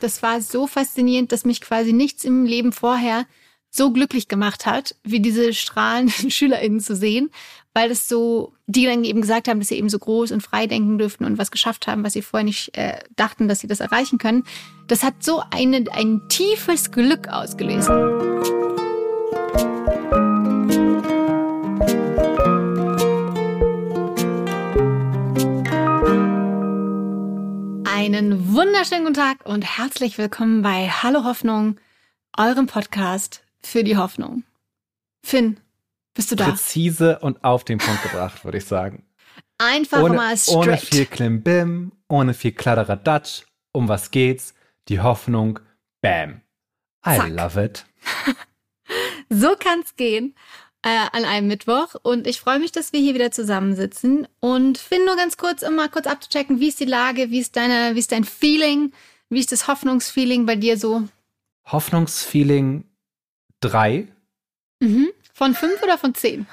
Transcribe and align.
das 0.00 0.22
war 0.22 0.40
so 0.40 0.66
faszinierend, 0.66 1.32
dass 1.32 1.44
mich 1.44 1.60
quasi 1.60 1.92
nichts 1.92 2.24
im 2.24 2.44
Leben 2.44 2.72
vorher 2.72 3.26
so 3.70 3.92
glücklich 3.92 4.26
gemacht 4.26 4.66
hat, 4.66 4.96
wie 5.04 5.20
diese 5.20 5.54
strahlenden 5.54 6.30
SchülerInnen 6.30 6.80
zu 6.80 6.96
sehen, 6.96 7.30
weil 7.72 7.90
es 7.92 8.08
so, 8.08 8.52
die 8.66 8.84
dann 8.84 9.04
eben 9.04 9.20
gesagt 9.20 9.46
haben, 9.46 9.60
dass 9.60 9.68
sie 9.68 9.76
eben 9.76 9.88
so 9.88 9.98
groß 9.98 10.32
und 10.32 10.42
frei 10.42 10.66
denken 10.66 10.98
dürften 10.98 11.24
und 11.24 11.38
was 11.38 11.52
geschafft 11.52 11.86
haben, 11.86 12.02
was 12.02 12.14
sie 12.14 12.22
vorher 12.22 12.44
nicht 12.44 12.76
äh, 12.76 12.98
dachten, 13.14 13.46
dass 13.46 13.60
sie 13.60 13.68
das 13.68 13.80
erreichen 13.80 14.18
können. 14.18 14.44
Das 14.88 15.04
hat 15.04 15.22
so 15.22 15.42
eine, 15.50 15.84
ein 15.92 16.22
tiefes 16.28 16.90
Glück 16.90 17.28
ausgelöst. 17.28 17.90
Einen 28.00 28.54
wunderschönen 28.54 29.02
guten 29.02 29.12
Tag 29.12 29.44
und 29.44 29.76
herzlich 29.76 30.16
willkommen 30.16 30.62
bei 30.62 30.88
Hallo 30.88 31.22
Hoffnung, 31.24 31.78
eurem 32.34 32.66
Podcast 32.66 33.44
für 33.62 33.84
die 33.84 33.98
Hoffnung. 33.98 34.42
Finn, 35.22 35.60
bist 36.14 36.32
du 36.32 36.34
da? 36.34 36.46
Präzise 36.46 37.18
und 37.18 37.44
auf 37.44 37.62
den 37.62 37.76
Punkt 37.76 38.02
gebracht, 38.02 38.42
würde 38.42 38.56
ich 38.56 38.64
sagen. 38.64 39.04
Einfach 39.58 40.00
ohne, 40.00 40.14
mal 40.14 40.34
straight. 40.34 40.56
Ohne 40.56 40.78
viel 40.78 41.04
Klimbim, 41.04 41.92
ohne 42.08 42.32
viel 42.32 42.52
Kladderadatsch. 42.52 43.42
Um 43.70 43.86
was 43.86 44.10
geht's? 44.10 44.54
Die 44.88 45.00
Hoffnung. 45.00 45.60
Bam. 46.00 46.40
I 47.06 47.16
Zack. 47.16 47.28
love 47.28 47.62
it. 47.62 47.84
So 49.28 49.54
kann's 49.56 49.94
gehen 49.94 50.34
äh, 50.82 50.88
an 51.12 51.24
einem 51.24 51.46
Mittwoch 51.48 51.94
und 52.02 52.26
ich 52.26 52.40
freue 52.40 52.58
mich, 52.58 52.72
dass 52.72 52.92
wir 52.92 53.00
hier 53.00 53.14
wieder 53.14 53.30
zusammensitzen 53.30 54.26
und 54.40 54.78
Finn 54.78 55.04
nur 55.04 55.16
ganz 55.16 55.36
kurz, 55.36 55.62
um 55.62 55.76
mal 55.76 55.88
kurz 55.88 56.06
abzuchecken, 56.06 56.60
wie 56.60 56.68
ist 56.68 56.80
die 56.80 56.86
Lage, 56.86 57.30
wie 57.30 57.40
ist 57.40 57.56
deine, 57.56 57.94
wie 57.94 57.98
ist 57.98 58.12
dein 58.12 58.24
Feeling, 58.24 58.92
wie 59.28 59.40
ist 59.40 59.52
das 59.52 59.68
Hoffnungsfeeling 59.68 60.46
bei 60.46 60.56
dir 60.56 60.78
so? 60.78 61.04
Hoffnungsfeeling 61.66 62.84
3. 63.60 64.08
Mhm. 64.80 65.08
Von 65.34 65.54
fünf 65.54 65.82
oder 65.82 65.98
von 65.98 66.14
zehn? 66.14 66.46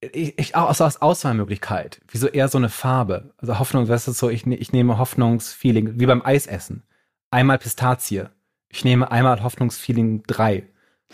Ich, 0.00 0.38
ich 0.38 0.54
auch 0.54 0.68
also 0.68 0.84
als 0.84 1.00
Auswahlmöglichkeit. 1.00 2.00
Wieso 2.08 2.28
eher 2.28 2.48
so 2.48 2.58
eine 2.58 2.68
Farbe? 2.68 3.34
Also 3.38 3.58
Hoffnung, 3.58 3.86
das 3.86 4.06
ist 4.06 4.18
so, 4.18 4.28
ich, 4.28 4.46
ich 4.46 4.72
nehme 4.72 4.98
Hoffnungsfeeling, 4.98 5.98
wie 5.98 6.06
beim 6.06 6.22
Eisessen. 6.24 6.82
Einmal 7.30 7.58
Pistazie. 7.58 8.24
Ich 8.68 8.84
nehme 8.84 9.10
einmal 9.10 9.42
Hoffnungsfeeling 9.42 10.24
3. 10.26 10.68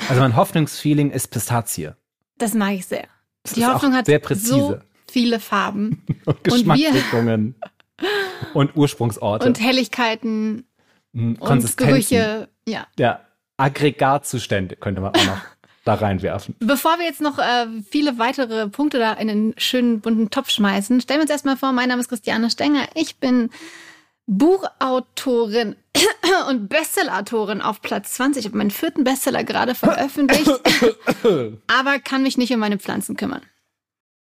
Also 0.08 0.20
mein 0.20 0.36
Hoffnungsfeeling 0.36 1.10
ist 1.10 1.28
Pistazie. 1.28 1.94
Das 2.38 2.54
mag 2.54 2.72
ich 2.74 2.86
sehr. 2.86 3.06
Das 3.42 3.54
Die 3.54 3.66
Hoffnung 3.66 3.94
hat 3.94 4.06
sehr 4.06 4.20
so 4.34 4.78
viele 5.10 5.40
Farben 5.40 6.02
Und 6.24 6.44
Geschmacksrichtungen. 6.44 7.54
Und 8.54 8.76
Ursprungsorte. 8.76 9.46
und 9.46 9.60
Helligkeiten 9.60 10.64
Mm, 11.12 11.34
und. 11.34 11.76
Gerüche. 11.76 12.48
Ja. 12.66 12.86
Ja, 12.98 13.20
Aggregatzustände 13.58 14.76
könnte 14.76 15.00
man 15.00 15.14
auch 15.14 15.24
noch 15.26 15.40
da 15.84 15.94
reinwerfen. 15.94 16.54
Bevor 16.60 16.98
wir 16.98 17.04
jetzt 17.04 17.20
noch 17.20 17.38
äh, 17.38 17.66
viele 17.90 18.18
weitere 18.18 18.68
Punkte 18.68 18.98
da 18.98 19.12
in 19.14 19.28
den 19.28 19.54
schönen 19.58 20.00
bunten 20.00 20.30
Topf 20.30 20.50
schmeißen, 20.50 21.00
stellen 21.00 21.18
wir 21.20 21.22
uns 21.22 21.30
erstmal 21.30 21.56
vor, 21.56 21.72
mein 21.72 21.88
Name 21.88 22.00
ist 22.00 22.08
Christiane 22.08 22.50
Stenger. 22.50 22.88
Ich 22.94 23.16
bin 23.16 23.50
Buchautorin 24.26 25.76
und 26.48 26.68
Bestsellerautorin 26.68 27.60
auf 27.60 27.82
Platz 27.82 28.14
20. 28.14 28.40
Ich 28.40 28.46
habe 28.48 28.58
meinen 28.58 28.70
vierten 28.70 29.04
Bestseller 29.04 29.44
gerade 29.44 29.74
veröffentlicht, 29.74 30.48
aber 31.66 31.98
kann 31.98 32.22
mich 32.22 32.38
nicht 32.38 32.52
um 32.52 32.60
meine 32.60 32.78
Pflanzen 32.78 33.16
kümmern. 33.16 33.42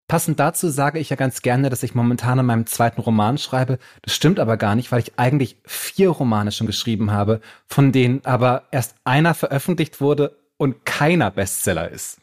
Passend 0.09 0.39
dazu 0.39 0.69
sage 0.69 1.01
ich 1.01 1.11
ja 1.11 1.17
ganz 1.17 1.43
gerne, 1.43 1.69
dass 1.69 1.83
ich 1.83 1.97
momentan 1.97 2.39
an 2.39 2.47
meinem 2.47 2.67
zweiten 2.67 3.01
Roman 3.01 3.39
schreibe. 3.39 3.78
Das 4.03 4.15
stimmt 4.15 4.39
aber 4.39 4.56
gar 4.56 4.77
nicht, 4.77 4.93
weil 4.93 5.01
ich 5.01 5.19
eigentlich 5.19 5.56
vier 5.65 6.11
Romane 6.11 6.53
schon 6.53 6.69
geschrieben 6.69 7.11
habe, 7.11 7.41
von 7.67 7.91
denen 7.91 8.25
aber 8.25 8.65
erst 8.71 8.95
einer 9.05 9.34
veröffentlicht 9.34 10.00
wurde 10.00 10.37
und 10.59 10.84
keiner 10.84 11.33
Bestseller 11.33 11.91
ist. 11.91 12.21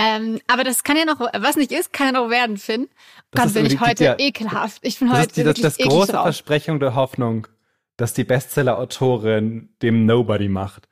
Ähm, 0.00 0.40
aber 0.46 0.62
das 0.62 0.84
kann 0.84 0.96
ja 0.96 1.04
noch, 1.04 1.20
was 1.20 1.56
nicht 1.56 1.72
ist, 1.72 1.92
kann 1.92 2.06
ja 2.06 2.12
noch 2.12 2.30
werden, 2.30 2.56
Finn. 2.56 2.88
Das 3.32 3.46
Gott, 3.46 3.54
bin 3.54 3.66
ich 3.66 3.80
heute 3.80 4.04
ja, 4.04 4.16
ekelhaft. 4.16 4.78
Ich 4.82 5.00
bin 5.00 5.08
Das 5.08 5.18
heute 5.18 5.26
ist 5.26 5.36
die, 5.36 5.42
das, 5.42 5.48
wirklich 5.48 5.62
das 5.64 5.78
eklig 5.80 5.92
große 5.92 6.12
drauf. 6.12 6.22
Versprechung 6.22 6.78
der 6.78 6.94
Hoffnung, 6.94 7.48
dass 7.96 8.14
die 8.14 8.22
Bestseller-Autorin 8.22 9.70
dem 9.82 10.06
Nobody 10.06 10.48
macht. 10.48 10.88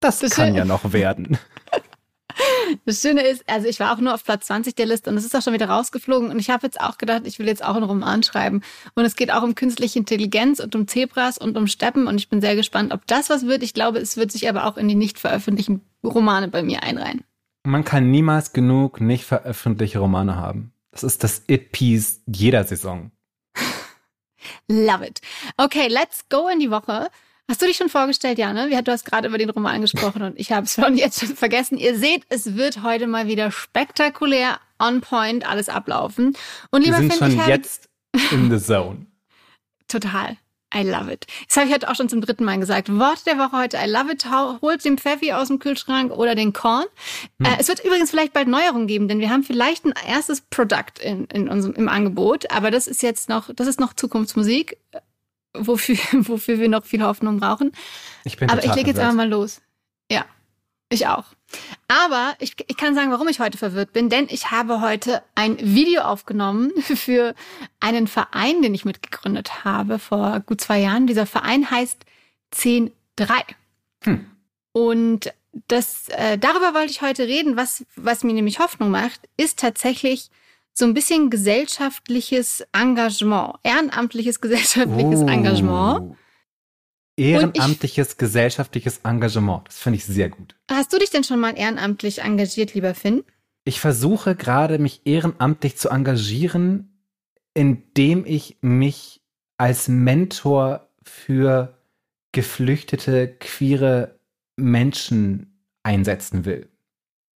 Das, 0.00 0.18
Das 0.18 0.32
kann 0.32 0.54
ja 0.54 0.66
noch 0.66 0.92
werden. 0.92 1.38
Das 2.86 3.02
Schöne 3.02 3.22
ist, 3.22 3.44
also 3.46 3.68
ich 3.68 3.78
war 3.80 3.92
auch 3.92 3.98
nur 3.98 4.14
auf 4.14 4.24
Platz 4.24 4.46
20 4.46 4.74
der 4.74 4.86
Liste 4.86 5.10
und 5.10 5.16
es 5.16 5.24
ist 5.24 5.36
auch 5.36 5.42
schon 5.42 5.52
wieder 5.52 5.68
rausgeflogen 5.68 6.30
und 6.30 6.38
ich 6.38 6.48
habe 6.48 6.66
jetzt 6.66 6.80
auch 6.80 6.96
gedacht, 6.96 7.22
ich 7.26 7.38
will 7.38 7.46
jetzt 7.46 7.62
auch 7.62 7.74
einen 7.74 7.84
Roman 7.84 8.22
schreiben 8.22 8.62
und 8.94 9.04
es 9.04 9.16
geht 9.16 9.30
auch 9.30 9.42
um 9.42 9.54
künstliche 9.54 9.98
Intelligenz 9.98 10.58
und 10.58 10.74
um 10.74 10.88
Zebras 10.88 11.36
und 11.36 11.58
um 11.58 11.66
Steppen 11.66 12.06
und 12.06 12.16
ich 12.16 12.30
bin 12.30 12.40
sehr 12.40 12.56
gespannt, 12.56 12.92
ob 12.92 13.06
das 13.06 13.28
was 13.28 13.46
wird. 13.46 13.62
Ich 13.62 13.74
glaube, 13.74 13.98
es 13.98 14.16
wird 14.16 14.32
sich 14.32 14.48
aber 14.48 14.66
auch 14.66 14.78
in 14.78 14.88
die 14.88 14.94
nicht 14.94 15.18
veröffentlichten 15.18 15.82
Romane 16.02 16.48
bei 16.48 16.62
mir 16.62 16.82
einreihen. 16.82 17.22
Man 17.64 17.84
kann 17.84 18.10
niemals 18.10 18.52
genug 18.52 19.00
nicht 19.00 19.24
veröffentlichte 19.24 19.98
Romane 20.00 20.36
haben. 20.36 20.72
Das 20.90 21.04
ist 21.04 21.22
das 21.24 21.42
It-Piece 21.46 22.22
jeder 22.26 22.64
Saison. 22.64 23.12
Love 24.68 25.06
it. 25.06 25.20
Okay, 25.56 25.88
let's 25.88 26.28
go 26.28 26.48
in 26.48 26.58
die 26.60 26.70
Woche. 26.70 27.08
Hast 27.48 27.60
du 27.62 27.66
dich 27.66 27.76
schon 27.76 27.88
vorgestellt, 27.88 28.38
Jane? 28.38 28.68
Wir- 28.70 28.82
Du 28.82 28.92
hast 28.92 29.04
gerade 29.04 29.28
über 29.28 29.38
den 29.38 29.50
Roman 29.50 29.80
gesprochen 29.80 30.22
und 30.22 30.38
ich 30.38 30.52
habe 30.52 30.66
es 30.66 30.74
schon 30.80 30.96
jetzt 30.96 31.20
schon 31.20 31.36
vergessen. 31.36 31.76
Ihr 31.78 31.98
seht, 31.98 32.24
es 32.28 32.56
wird 32.56 32.82
heute 32.82 33.06
mal 33.06 33.26
wieder 33.26 33.50
spektakulär 33.50 34.58
on 34.78 35.00
point 35.00 35.46
alles 35.48 35.68
ablaufen. 35.68 36.36
Und 36.70 36.80
Wir 36.84 36.86
lieber 36.86 36.98
sind 36.98 37.12
Finn, 37.14 37.28
ich 37.32 37.40
schon 37.40 37.48
jetzt 37.48 37.88
in 38.32 38.50
the 38.50 38.64
zone. 38.64 39.06
Total. 39.88 40.36
I 40.74 40.82
love 40.82 41.12
it. 41.12 41.26
Das 41.46 41.56
habe 41.56 41.68
ich 41.68 41.74
heute 41.74 41.90
auch 41.90 41.94
schon 41.94 42.08
zum 42.08 42.20
dritten 42.20 42.44
Mal 42.44 42.58
gesagt. 42.58 42.88
Wort 42.98 43.26
der 43.26 43.38
Woche 43.38 43.56
heute. 43.56 43.76
I 43.76 43.88
love 43.88 44.10
it. 44.10 44.24
Holt 44.62 44.84
den 44.84 44.98
Pfeffi 44.98 45.32
aus 45.32 45.48
dem 45.48 45.58
Kühlschrank 45.58 46.12
oder 46.12 46.34
den 46.34 46.52
Korn. 46.52 46.86
Äh, 47.42 47.56
es 47.58 47.68
wird 47.68 47.84
übrigens 47.84 48.10
vielleicht 48.10 48.32
bald 48.32 48.48
Neuerungen 48.48 48.86
geben, 48.86 49.08
denn 49.08 49.18
wir 49.18 49.30
haben 49.30 49.42
vielleicht 49.42 49.84
ein 49.84 49.94
erstes 50.06 50.40
Produkt 50.40 50.98
in, 50.98 51.26
in 51.26 51.48
unserem, 51.48 51.74
im 51.74 51.88
Angebot. 51.88 52.50
Aber 52.50 52.70
das 52.70 52.86
ist 52.86 53.02
jetzt 53.02 53.28
noch, 53.28 53.50
das 53.54 53.66
ist 53.66 53.80
noch 53.80 53.92
Zukunftsmusik, 53.92 54.78
äh, 54.92 55.00
wofür, 55.54 55.96
wofür 56.12 56.58
wir 56.58 56.68
noch 56.68 56.84
viel 56.84 57.02
Hoffnung 57.02 57.40
brauchen. 57.40 57.72
Ich 58.24 58.36
bin 58.36 58.48
Aber 58.48 58.64
ich 58.64 58.74
lege 58.74 58.90
jetzt 58.90 59.00
einfach 59.00 59.14
mal 59.14 59.28
los. 59.28 59.60
Ja, 60.10 60.24
ich 60.88 61.06
auch. 61.06 61.24
Aber 61.88 62.34
ich, 62.38 62.54
ich 62.66 62.76
kann 62.76 62.94
sagen, 62.94 63.10
warum 63.10 63.28
ich 63.28 63.40
heute 63.40 63.58
verwirrt 63.58 63.92
bin, 63.92 64.08
denn 64.08 64.26
ich 64.30 64.50
habe 64.50 64.80
heute 64.80 65.22
ein 65.34 65.56
Video 65.60 66.02
aufgenommen 66.02 66.72
für 66.82 67.34
einen 67.80 68.06
Verein, 68.06 68.62
den 68.62 68.74
ich 68.74 68.84
mitgegründet 68.84 69.64
habe 69.64 69.98
vor 69.98 70.40
gut 70.40 70.60
zwei 70.60 70.80
Jahren. 70.80 71.06
Dieser 71.06 71.26
Verein 71.26 71.70
heißt 71.70 72.04
10.3. 72.54 72.90
Hm. 74.04 74.26
Und 74.72 75.32
das, 75.68 76.08
äh, 76.08 76.38
darüber 76.38 76.72
wollte 76.74 76.90
ich 76.90 77.02
heute 77.02 77.26
reden. 77.26 77.56
Was, 77.56 77.84
was 77.96 78.24
mir 78.24 78.32
nämlich 78.32 78.58
Hoffnung 78.58 78.90
macht, 78.90 79.20
ist 79.36 79.58
tatsächlich 79.58 80.30
so 80.72 80.86
ein 80.86 80.94
bisschen 80.94 81.28
gesellschaftliches 81.28 82.64
Engagement, 82.72 83.56
ehrenamtliches 83.62 84.40
gesellschaftliches 84.40 85.20
Oh. 85.20 85.26
Engagement. 85.26 86.16
Ehrenamtliches, 87.16 88.16
gesellschaftliches 88.16 89.00
Engagement. 89.04 89.66
Das 89.66 89.78
finde 89.78 89.98
ich 89.98 90.04
sehr 90.04 90.30
gut. 90.30 90.54
Hast 90.70 90.92
du 90.92 90.98
dich 90.98 91.10
denn 91.10 91.24
schon 91.24 91.40
mal 91.40 91.56
ehrenamtlich 91.56 92.22
engagiert, 92.22 92.74
lieber 92.74 92.94
Finn? 92.94 93.24
Ich 93.64 93.80
versuche 93.80 94.34
gerade, 94.34 94.78
mich 94.78 95.02
ehrenamtlich 95.04 95.76
zu 95.76 95.88
engagieren, 95.90 97.04
indem 97.54 98.24
ich 98.24 98.58
mich 98.60 99.20
als 99.58 99.88
Mentor 99.88 100.88
für 101.02 101.78
geflüchtete, 102.32 103.28
queere 103.28 104.18
Menschen 104.56 105.66
einsetzen 105.82 106.44
will. 106.44 106.68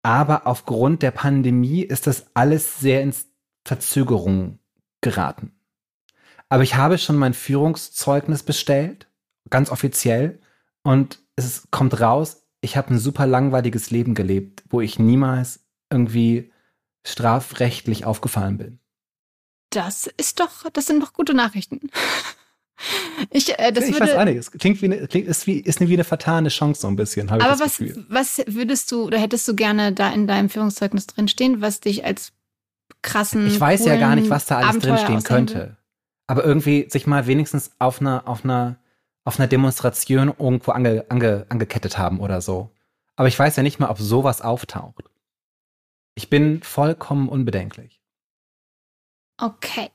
Aber 0.03 0.47
aufgrund 0.47 1.03
der 1.03 1.11
Pandemie 1.11 1.81
ist 1.81 2.07
das 2.07 2.27
alles 2.33 2.79
sehr 2.79 3.01
ins 3.01 3.27
Verzögerung 3.65 4.59
geraten. 5.01 5.51
Aber 6.49 6.63
ich 6.63 6.75
habe 6.75 6.97
schon 6.97 7.17
mein 7.17 7.33
Führungszeugnis 7.33 8.43
bestellt, 8.43 9.07
ganz 9.49 9.69
offiziell, 9.69 10.39
und 10.83 11.19
es 11.35 11.67
kommt 11.69 11.99
raus, 11.99 12.43
ich 12.61 12.77
habe 12.77 12.93
ein 12.93 12.99
super 12.99 13.27
langweiliges 13.27 13.91
Leben 13.91 14.15
gelebt, 14.15 14.63
wo 14.69 14.81
ich 14.81 14.99
niemals 14.99 15.59
irgendwie 15.91 16.51
strafrechtlich 17.05 18.05
aufgefallen 18.05 18.57
bin. 18.57 18.79
Das 19.69 20.07
ist 20.17 20.39
doch, 20.39 20.69
das 20.71 20.85
sind 20.85 21.03
doch 21.03 21.13
gute 21.13 21.33
Nachrichten. 21.33 21.89
Ich, 23.31 23.57
äh, 23.57 23.71
das 23.71 23.85
ich 23.85 23.93
würde, 23.93 24.05
weiß 24.05 24.15
auch 24.17 24.25
nicht, 24.25 24.35
es 24.35 24.51
klingt 24.51 24.83
wie 24.83 24.85
eine, 24.85 25.07
klingt, 25.07 25.27
ist, 25.27 25.47
wie, 25.47 25.57
ist 25.57 25.79
wie 25.79 25.91
eine 25.91 26.03
vertane 26.03 26.49
Chance 26.49 26.81
so 26.81 26.87
ein 26.87 26.95
bisschen, 26.95 27.27
aber 27.27 27.59
was, 27.59 27.79
Gefühl. 27.79 28.05
was 28.07 28.39
würdest 28.45 28.91
du 28.91 29.05
oder 29.05 29.17
hättest 29.17 29.47
du 29.47 29.55
gerne 29.55 29.93
da 29.93 30.11
in 30.11 30.27
deinem 30.27 30.47
Führungszeugnis 30.47 31.07
drinstehen, 31.07 31.59
was 31.59 31.79
dich 31.79 32.05
als 32.05 32.33
krassen. 33.01 33.47
Ich 33.47 33.59
weiß 33.59 33.85
ja 33.85 33.97
gar 33.97 34.15
nicht, 34.15 34.29
was 34.29 34.45
da 34.45 34.57
alles 34.57 34.69
Abenteuer 34.69 34.95
drinstehen 34.95 35.17
will? 35.17 35.23
könnte. 35.23 35.77
Aber 36.27 36.43
irgendwie 36.43 36.87
sich 36.89 37.07
mal 37.07 37.25
wenigstens 37.25 37.71
auf 37.79 38.01
einer, 38.01 38.27
auf 38.27 38.43
einer, 38.43 38.77
auf 39.27 39.39
einer 39.39 39.47
Demonstration 39.49 40.33
irgendwo 40.39 40.71
ange, 40.71 41.05
ange, 41.09 41.45
angekettet 41.49 41.97
haben 41.97 42.21
oder 42.21 42.39
so. 42.39 42.71
Aber 43.17 43.27
ich 43.27 43.37
weiß 43.37 43.57
ja 43.57 43.63
nicht 43.63 43.77
mal, 43.77 43.89
ob 43.89 43.99
sowas 43.99 44.41
auftaucht. 44.41 45.03
Ich 46.15 46.29
bin 46.29 46.63
vollkommen 46.63 47.27
unbedenklich. 47.27 47.99
Okay. 49.37 49.89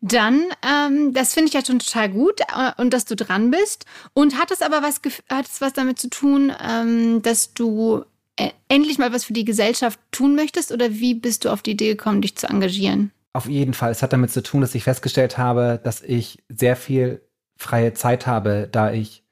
Dann, 0.00 0.42
ähm, 0.66 1.14
das 1.14 1.32
finde 1.32 1.48
ich 1.48 1.54
ja 1.54 1.64
schon 1.64 1.78
total 1.78 2.08
gut 2.08 2.40
äh, 2.40 2.72
und 2.76 2.92
dass 2.92 3.04
du 3.04 3.14
dran 3.14 3.52
bist. 3.52 3.86
Und 4.14 4.36
hat 4.36 4.50
es 4.50 4.62
aber 4.62 4.82
was, 4.82 5.00
hat 5.30 5.46
es 5.46 5.60
was 5.60 5.72
damit 5.72 6.00
zu 6.00 6.10
tun, 6.10 6.52
ähm, 6.60 7.22
dass 7.22 7.54
du 7.54 8.04
äh, 8.34 8.50
endlich 8.68 8.98
mal 8.98 9.12
was 9.12 9.22
für 9.22 9.32
die 9.32 9.44
Gesellschaft 9.44 10.00
tun 10.10 10.34
möchtest 10.34 10.72
oder 10.72 10.90
wie 10.90 11.14
bist 11.14 11.44
du 11.44 11.50
auf 11.50 11.62
die 11.62 11.70
Idee 11.70 11.90
gekommen, 11.90 12.20
dich 12.20 12.36
zu 12.36 12.48
engagieren? 12.48 13.12
Auf 13.32 13.46
jeden 13.46 13.74
Fall. 13.74 13.92
Es 13.92 14.02
hat 14.02 14.12
damit 14.12 14.32
zu 14.32 14.42
tun, 14.42 14.62
dass 14.62 14.74
ich 14.74 14.82
festgestellt 14.82 15.38
habe, 15.38 15.80
dass 15.84 16.02
ich 16.02 16.42
sehr 16.48 16.74
viel 16.74 17.22
freie 17.56 17.94
Zeit 17.94 18.26
habe, 18.26 18.68
da 18.70 18.92
ich 18.92 19.24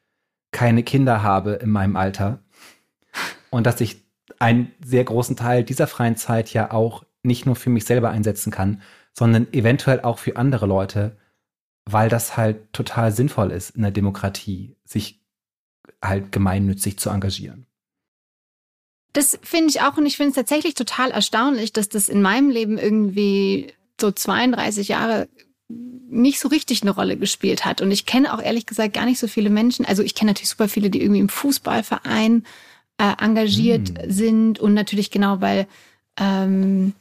keine 0.51 0.83
Kinder 0.83 1.23
habe 1.23 1.53
in 1.55 1.71
meinem 1.71 1.97
Alter. 1.97 2.43
Und 3.51 3.67
dass 3.67 3.81
ich 3.81 4.05
einen 4.39 4.73
sehr 4.85 5.05
großen 5.05 5.37
Teil 5.37 5.65
dieser 5.65 5.87
freien 5.87 6.17
Zeit 6.17 6.53
ja 6.53 6.73
auch 6.73 7.05
nicht 7.23 7.47
nur 7.47 7.57
für 7.57 7.71
mich 7.71 7.85
selber 7.85 8.11
einsetzen 8.11 8.51
kann, 8.51 8.83
sondern 9.13 9.53
eventuell 9.53 10.01
auch 10.01 10.19
für 10.19 10.37
andere 10.37 10.67
Leute, 10.67 11.17
weil 11.85 12.09
das 12.09 12.37
halt 12.37 12.73
total 12.73 13.13
sinnvoll 13.13 13.51
ist 13.51 13.71
in 13.71 13.83
der 13.83 13.91
Demokratie, 13.91 14.77
sich 14.85 15.21
halt 16.03 16.33
gemeinnützig 16.33 16.99
zu 16.99 17.11
engagieren. 17.11 17.67
Das 19.13 19.39
finde 19.43 19.71
ich 19.71 19.81
auch 19.81 19.97
und 19.97 20.07
ich 20.07 20.17
finde 20.17 20.31
es 20.31 20.37
tatsächlich 20.37 20.75
total 20.75 21.13
erstaunlich, 21.13 21.73
dass 21.73 21.89
das 21.89 22.09
in 22.09 22.21
meinem 22.21 22.51
Leben 22.51 22.79
irgendwie 22.79 23.73
so 24.01 24.11
32 24.11 24.89
Jahre 24.89 25.29
nicht 26.09 26.39
so 26.39 26.49
richtig 26.49 26.83
eine 26.83 26.93
Rolle 26.93 27.17
gespielt 27.17 27.65
hat. 27.65 27.81
Und 27.81 27.91
ich 27.91 28.07
kenne 28.07 28.33
auch 28.33 28.41
ehrlich 28.41 28.67
gesagt 28.67 28.95
gar 28.95 29.05
nicht 29.05 29.19
so 29.19 29.27
viele 29.27 29.51
Menschen. 29.51 29.85
Also 29.85 30.03
ich 30.03 30.15
kenne 30.15 30.31
natürlich 30.31 30.51
super 30.51 30.69
viele, 30.69 30.91
die 30.91 31.03
irgendwie 31.03 31.21
im 31.21 31.29
Fußballverein 31.29 32.45
äh, 32.99 33.13
engagiert 33.23 33.89
hm. 33.89 34.11
sind 34.11 34.59
und 34.61 34.75
natürlich 34.75 35.11
genau, 35.11 35.41
weil 35.41 35.67
ähm, 36.19 36.93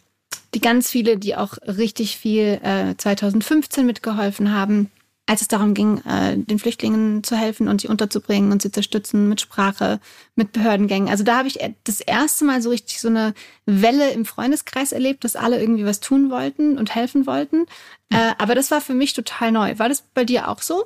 die 0.54 0.62
ganz 0.62 0.90
viele, 0.90 1.18
die 1.18 1.36
auch 1.36 1.58
richtig 1.68 2.18
viel 2.18 2.60
äh, 2.64 2.96
2015 2.98 3.86
mitgeholfen 3.86 4.52
haben, 4.52 4.90
als 5.26 5.42
es 5.42 5.48
darum 5.48 5.74
ging, 5.74 6.00
äh, 6.00 6.38
den 6.38 6.60
Flüchtlingen 6.60 7.24
zu 7.24 7.38
helfen 7.38 7.70
und 7.70 7.80
sie 7.80 7.88
unterzubringen 7.88 8.52
und 8.52 8.62
sie 8.62 8.72
zu 8.72 8.84
stützen 8.84 9.30
mit 9.30 9.40
Sprache, 9.40 10.00
mit 10.36 10.52
Behördengängen. 10.52 11.08
Also 11.08 11.24
da 11.24 11.38
habe 11.38 11.48
ich 11.48 11.60
das 11.86 12.02
erste 12.02 12.44
Mal 12.44 12.62
so 12.62 12.70
richtig 12.70 13.00
so 13.00 13.08
eine 13.08 13.34
Welle 13.66 14.12
im 14.12 14.26
Freundeskreis 14.26 14.92
erlebt, 14.92 15.24
dass 15.24 15.38
alle 15.38 15.62
irgendwie 15.62 15.86
was 15.86 16.02
tun 16.02 16.30
wollten 16.30 16.78
und 16.78 16.94
helfen 16.94 17.26
wollten. 17.26 17.66
Äh, 18.10 18.34
aber 18.38 18.54
das 18.54 18.70
war 18.70 18.82
für 18.82 18.94
mich 18.94 19.14
total 19.14 19.54
neu. 19.54 19.80
War 19.80 19.88
das 19.88 20.02
bei 20.02 20.26
dir 20.26 20.50
auch 20.50 20.62
so? 20.62 20.86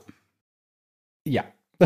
Ja. 1.25 1.43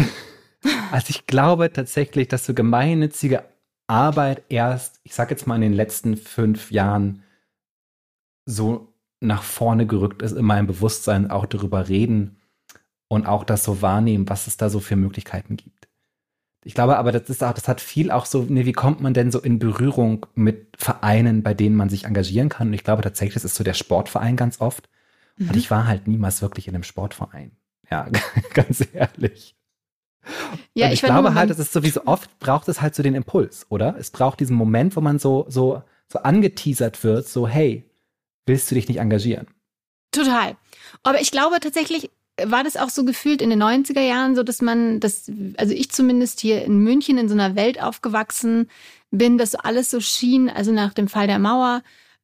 also 0.92 1.06
ich 1.08 1.28
glaube 1.28 1.72
tatsächlich, 1.72 2.28
dass 2.28 2.46
so 2.46 2.54
gemeinnützige 2.54 3.46
Arbeit 3.88 4.44
erst, 4.50 5.00
ich 5.04 5.16
sag 5.16 5.32
jetzt 5.32 5.48
mal 5.48 5.56
in 5.56 5.62
den 5.62 5.74
letzten 5.74 6.18
fünf 6.18 6.70
Jahren 6.70 7.24
so 8.46 8.94
nach 9.22 9.44
vorne 9.44 9.86
gerückt 9.86 10.22
ist 10.22 10.34
in 10.34 10.44
meinem 10.44 10.68
Bewusstsein, 10.68 11.32
auch 11.32 11.46
darüber 11.46 11.88
reden 11.88 12.36
und 13.12 13.26
auch 13.26 13.44
das 13.44 13.66
so 13.66 13.82
wahrnehmen, 13.82 14.30
was 14.30 14.48
es 14.48 14.56
da 14.56 14.70
so 14.70 14.80
für 14.80 14.96
Möglichkeiten 14.96 15.58
gibt. 15.58 15.90
Ich 16.64 16.74
glaube 16.74 16.98
aber, 16.98 17.12
das 17.12 17.30
ist 17.30 17.44
auch, 17.44 17.52
das 17.52 17.68
hat 17.68 17.82
viel 17.82 18.10
auch 18.10 18.26
so, 18.26 18.46
nee, 18.48 18.66
wie 18.66 18.72
kommt 18.72 19.02
man 19.02 19.14
denn 19.14 19.32
so 19.32 19.42
in 19.42 19.60
Berührung 19.60 20.28
mit 20.34 20.78
Vereinen, 20.78 21.44
bei 21.44 21.54
denen 21.54 21.76
man 21.76 21.90
sich 21.90 22.06
engagieren 22.06 22.48
kann? 22.48 22.70
Und 22.70 22.74
ich 22.74 22.86
glaube 22.86 23.02
tatsächlich, 23.02 23.34
das 23.34 23.44
ist 23.44 23.56
so 23.56 23.66
der 23.66 23.74
Sportverein 23.74 24.38
ganz 24.38 24.62
oft. 24.62 24.88
Mhm. 25.36 25.50
Und 25.50 25.58
ich 25.58 25.70
war 25.70 25.88
halt 25.88 26.08
niemals 26.08 26.42
wirklich 26.42 26.70
in 26.70 26.74
einem 26.74 26.86
Sportverein. 26.86 27.52
Ja, 27.90 28.08
ganz 28.54 28.88
ehrlich. 28.94 29.58
Ja, 30.74 30.88
ich, 30.88 30.94
ich 30.94 31.02
glaube 31.02 31.34
halt, 31.34 31.50
es 31.50 31.60
ist 31.60 31.74
so 31.74 31.84
wie 31.84 31.90
so 31.90 32.06
oft 32.06 32.40
braucht 32.40 32.70
es 32.70 32.80
halt 32.80 32.96
so 32.96 33.04
den 33.04 33.16
Impuls, 33.16 33.66
oder? 33.68 33.98
Es 34.00 34.10
braucht 34.10 34.40
diesen 34.40 34.56
Moment, 34.56 34.96
wo 34.96 35.02
man 35.02 35.20
so, 35.20 35.48
so, 35.50 35.84
so 36.08 36.20
angeteasert 36.20 37.04
wird, 37.04 37.28
so, 37.28 37.46
hey, 37.46 37.92
willst 38.46 38.72
du 38.72 38.76
dich 38.76 38.88
nicht 38.88 39.00
engagieren? 39.02 39.48
Total. 40.12 40.56
Aber 41.04 41.20
ich 41.20 41.32
glaube 41.32 41.60
tatsächlich, 41.60 42.10
war 42.46 42.64
das 42.64 42.78
auch 42.78 42.90
so 42.90 43.06
gefühlt 43.06 43.42
in 43.42 43.50
den 43.50 43.62
90er 43.62 44.02
Jahren 44.02 44.36
so, 44.36 44.44
dass 44.44 44.62
man, 44.62 45.00
das, 45.00 45.32
also 45.58 45.74
ich 45.74 45.92
zumindest 45.92 46.40
hier 46.40 46.64
in 46.64 46.78
München 46.80 47.18
in 47.18 47.28
so 47.28 47.34
einer 47.34 47.56
Welt 47.56 47.82
aufgewachsen 47.82 48.70
bin, 49.12 49.38
dass 49.38 49.56
alles 49.56 49.90
so 49.90 50.00
schien, 50.00 50.50
also 50.50 50.72
nach 50.72 50.94
dem 50.94 51.08
Fall 51.08 51.28
der 51.28 51.40
Mauer, 51.40 51.84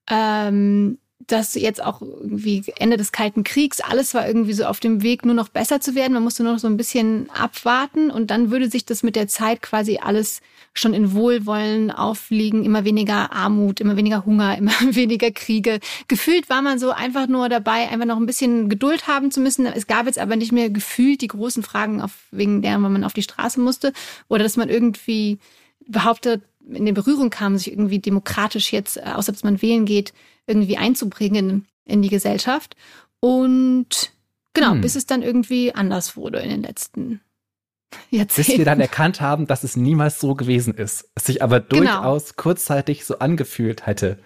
ähm, 0.10 1.00
dass 1.28 1.56
jetzt 1.56 1.84
auch 1.84 2.02
irgendwie 2.02 2.64
Ende 2.78 2.96
des 2.96 3.12
Kalten 3.12 3.44
Kriegs, 3.44 3.82
alles 3.82 4.14
war 4.14 4.26
irgendwie 4.26 4.54
so 4.54 4.64
auf 4.64 4.80
dem 4.80 5.04
Weg, 5.04 5.26
nur 5.26 5.36
noch 5.36 5.50
besser 5.50 5.82
zu 5.82 5.94
werden. 5.94 6.14
Man 6.14 6.24
musste 6.24 6.44
nur 6.44 6.54
noch 6.54 6.60
so 6.60 6.68
ein 6.68 6.78
bisschen 6.78 7.30
abwarten 7.30 8.10
und 8.10 8.32
dann 8.32 8.50
würde 8.50 8.70
sich 8.70 8.86
das 8.86 9.04
mit 9.04 9.18
der 9.18 9.28
Zeit 9.28 9.62
quasi 9.62 10.00
alles 10.02 10.40
schon 10.74 10.94
in 10.94 11.14
Wohlwollen 11.14 11.92
aufliegen, 11.92 12.64
immer 12.64 12.86
weniger 12.86 13.34
Armut, 13.34 13.82
immer 13.82 13.98
weniger 13.98 14.26
Hunger, 14.26 14.58
immer 14.58 14.72
weniger 14.92 15.32
Kriege. 15.32 15.80
Gefühlt 16.08 16.50
war 16.50 16.62
man 16.62 16.80
so 16.80 16.92
einfach 16.92 17.28
nur 17.28 17.50
dabei, 17.50 17.90
einfach 17.90 18.06
noch 18.06 18.18
ein 18.18 18.26
bisschen 18.26 18.70
Geduld 18.70 19.08
haben 19.08 19.30
zu 19.30 19.42
müssen. 19.42 19.66
Es 19.66 19.86
gab 19.86 20.06
jetzt 20.06 20.20
aber 20.20 20.38
nicht 20.38 20.54
mehr 20.54 20.70
gefühlt 20.70 21.22
die 21.22 21.28
großen 21.28 21.62
Fragen, 21.62 22.02
auf, 22.02 22.12
wegen 22.32 22.62
deren 22.62 22.82
man 22.82 23.04
auf 23.04 23.14
die 23.14 23.22
Straße 23.24 23.60
musste 23.60 23.92
oder 24.30 24.44
dass 24.44 24.56
man 24.56 24.70
irgendwie 24.70 25.40
behauptet, 25.88 26.42
in 26.72 26.94
Berührung 26.94 27.30
kam, 27.30 27.58
sich 27.58 27.72
irgendwie 27.72 28.00
demokratisch 28.00 28.72
jetzt, 28.72 28.98
äh, 28.98 29.12
außer 29.14 29.32
dass 29.32 29.44
man 29.44 29.62
wählen 29.62 29.86
geht, 29.86 30.14
irgendwie 30.46 30.78
einzubringen 30.78 31.68
in 31.86 32.02
die 32.02 32.10
Gesellschaft. 32.10 32.76
Und 33.20 34.12
genau, 34.54 34.72
hm. 34.72 34.82
bis 34.82 34.96
es 34.96 35.06
dann 35.06 35.22
irgendwie 35.22 35.74
anders 35.74 36.16
wurde 36.16 36.40
in 36.40 36.50
den 36.50 36.64
letzten 36.64 37.22
Jahrzehnten. 38.12 38.52
Bis 38.52 38.58
wir 38.58 38.66
dann 38.66 38.80
erkannt 38.80 39.22
haben, 39.22 39.48
dass 39.48 39.64
es 39.64 39.76
niemals 39.76 40.20
so 40.20 40.36
gewesen 40.36 40.74
ist. 40.74 41.10
Es 41.16 41.26
sich 41.26 41.42
aber 41.42 41.62
genau. 41.62 41.84
durchaus 41.84 42.26
genau. 42.26 42.42
kurzzeitig 42.44 43.06
so 43.06 43.20
angefühlt 43.20 43.86
hätte. 43.86 44.20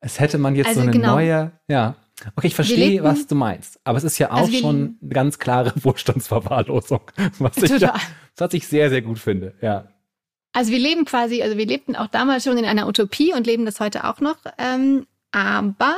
Es 0.00 0.20
hätte 0.20 0.38
man 0.38 0.54
jetzt 0.54 0.68
also 0.68 0.80
so 0.80 0.82
eine 0.84 0.92
genau. 0.92 1.14
neue, 1.14 1.52
ja. 1.68 1.96
Okay, 2.34 2.46
ich 2.46 2.54
verstehe, 2.54 3.02
was 3.02 3.26
du 3.26 3.34
meinst. 3.34 3.78
Aber 3.84 3.98
es 3.98 4.04
ist 4.04 4.18
ja 4.18 4.30
also 4.30 4.44
auch 4.44 4.46
also 4.46 4.58
schon 4.58 4.98
eine 5.02 5.10
ganz 5.10 5.38
klare 5.38 5.72
Wohlstandsverwahrlosung. 5.82 7.02
Was 7.38 7.56
ich, 7.58 7.70
ja, 7.80 7.94
was 8.36 8.54
ich 8.54 8.66
sehr, 8.66 8.88
sehr 8.88 9.02
gut 9.02 9.18
finde, 9.18 9.54
ja. 9.60 9.88
Also 10.56 10.72
wir 10.72 10.78
leben 10.78 11.04
quasi, 11.04 11.42
also 11.42 11.58
wir 11.58 11.66
lebten 11.66 11.96
auch 11.96 12.06
damals 12.06 12.44
schon 12.44 12.56
in 12.56 12.64
einer 12.64 12.88
Utopie 12.88 13.34
und 13.34 13.46
leben 13.46 13.66
das 13.66 13.78
heute 13.78 14.04
auch 14.04 14.20
noch. 14.20 14.38
Ähm, 14.56 15.06
aber 15.30 15.96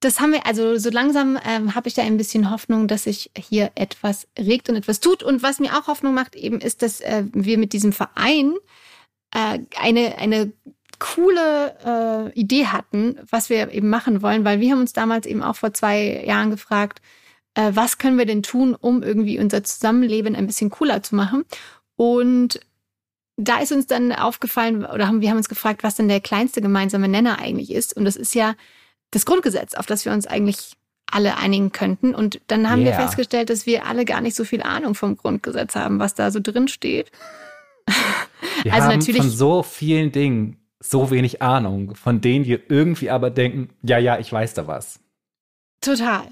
das 0.00 0.18
haben 0.18 0.32
wir, 0.32 0.44
also 0.46 0.78
so 0.78 0.90
langsam 0.90 1.38
ähm, 1.46 1.76
habe 1.76 1.86
ich 1.86 1.94
da 1.94 2.02
ein 2.02 2.16
bisschen 2.16 2.50
Hoffnung, 2.50 2.88
dass 2.88 3.04
sich 3.04 3.30
hier 3.38 3.70
etwas 3.76 4.26
regt 4.36 4.68
und 4.68 4.74
etwas 4.74 4.98
tut. 4.98 5.22
Und 5.22 5.44
was 5.44 5.60
mir 5.60 5.78
auch 5.78 5.86
Hoffnung 5.86 6.12
macht, 6.12 6.34
eben 6.34 6.60
ist, 6.60 6.82
dass 6.82 7.00
äh, 7.00 7.22
wir 7.32 7.56
mit 7.56 7.72
diesem 7.72 7.92
Verein 7.92 8.56
äh, 9.32 9.60
eine, 9.80 10.18
eine 10.18 10.52
coole 10.98 12.32
äh, 12.34 12.36
Idee 12.36 12.66
hatten, 12.66 13.20
was 13.30 13.48
wir 13.48 13.72
eben 13.72 13.90
machen 13.90 14.22
wollen, 14.22 14.44
weil 14.44 14.58
wir 14.58 14.72
haben 14.72 14.80
uns 14.80 14.92
damals 14.92 15.24
eben 15.24 15.44
auch 15.44 15.54
vor 15.54 15.72
zwei 15.72 16.24
Jahren 16.26 16.50
gefragt, 16.50 17.00
äh, 17.54 17.70
was 17.74 17.98
können 17.98 18.18
wir 18.18 18.26
denn 18.26 18.42
tun, 18.42 18.74
um 18.74 19.04
irgendwie 19.04 19.38
unser 19.38 19.62
Zusammenleben 19.62 20.34
ein 20.34 20.48
bisschen 20.48 20.70
cooler 20.70 21.04
zu 21.04 21.14
machen. 21.14 21.44
Und 21.94 22.58
da 23.38 23.60
ist 23.60 23.72
uns 23.72 23.86
dann 23.86 24.12
aufgefallen, 24.12 24.84
oder 24.84 25.06
haben, 25.06 25.20
wir 25.20 25.30
haben 25.30 25.36
uns 25.36 25.48
gefragt, 25.48 25.84
was 25.84 25.94
denn 25.94 26.08
der 26.08 26.20
kleinste 26.20 26.60
gemeinsame 26.60 27.08
Nenner 27.08 27.38
eigentlich 27.38 27.72
ist. 27.72 27.96
Und 27.96 28.04
das 28.04 28.16
ist 28.16 28.34
ja 28.34 28.54
das 29.12 29.24
Grundgesetz, 29.24 29.74
auf 29.74 29.86
das 29.86 30.04
wir 30.04 30.12
uns 30.12 30.26
eigentlich 30.26 30.72
alle 31.10 31.36
einigen 31.36 31.70
könnten. 31.70 32.14
Und 32.14 32.40
dann 32.48 32.68
haben 32.68 32.82
yeah. 32.82 32.90
wir 32.90 33.06
festgestellt, 33.06 33.48
dass 33.48 33.64
wir 33.64 33.86
alle 33.86 34.04
gar 34.04 34.20
nicht 34.20 34.34
so 34.34 34.44
viel 34.44 34.62
Ahnung 34.62 34.94
vom 34.94 35.16
Grundgesetz 35.16 35.76
haben, 35.76 36.00
was 36.00 36.14
da 36.14 36.30
so 36.30 36.40
drin 36.40 36.68
steht. 36.68 37.10
Wir 38.62 38.74
also 38.74 38.88
haben 38.88 38.98
natürlich 38.98 39.22
von 39.22 39.30
so 39.30 39.62
vielen 39.62 40.12
Dingen 40.12 40.56
so 40.80 41.10
wenig 41.10 41.42
Ahnung, 41.42 41.94
von 41.94 42.20
denen 42.20 42.44
wir 42.44 42.60
irgendwie 42.68 43.08
aber 43.08 43.30
denken, 43.30 43.70
ja, 43.82 43.98
ja, 43.98 44.18
ich 44.18 44.32
weiß 44.32 44.54
da 44.54 44.66
was. 44.66 45.00
Total. 45.80 46.26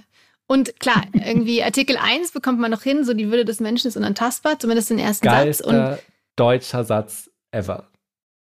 Und 0.46 0.78
klar, 0.80 1.02
irgendwie 1.12 1.62
Artikel 1.62 1.96
1 1.96 2.32
bekommt 2.32 2.58
man 2.60 2.70
noch 2.70 2.82
hin, 2.82 3.04
so 3.04 3.14
die 3.14 3.30
Würde 3.30 3.44
des 3.44 3.60
Menschen 3.60 3.88
ist 3.88 3.96
unantastbar, 3.96 4.58
zumindest 4.58 4.90
den 4.90 4.98
ersten 4.98 5.24
Geilster 5.24 5.64
Satz. 5.64 5.72
Und 5.72 5.98
deutscher 6.36 6.84
Satz 6.84 7.30
ever. 7.50 7.88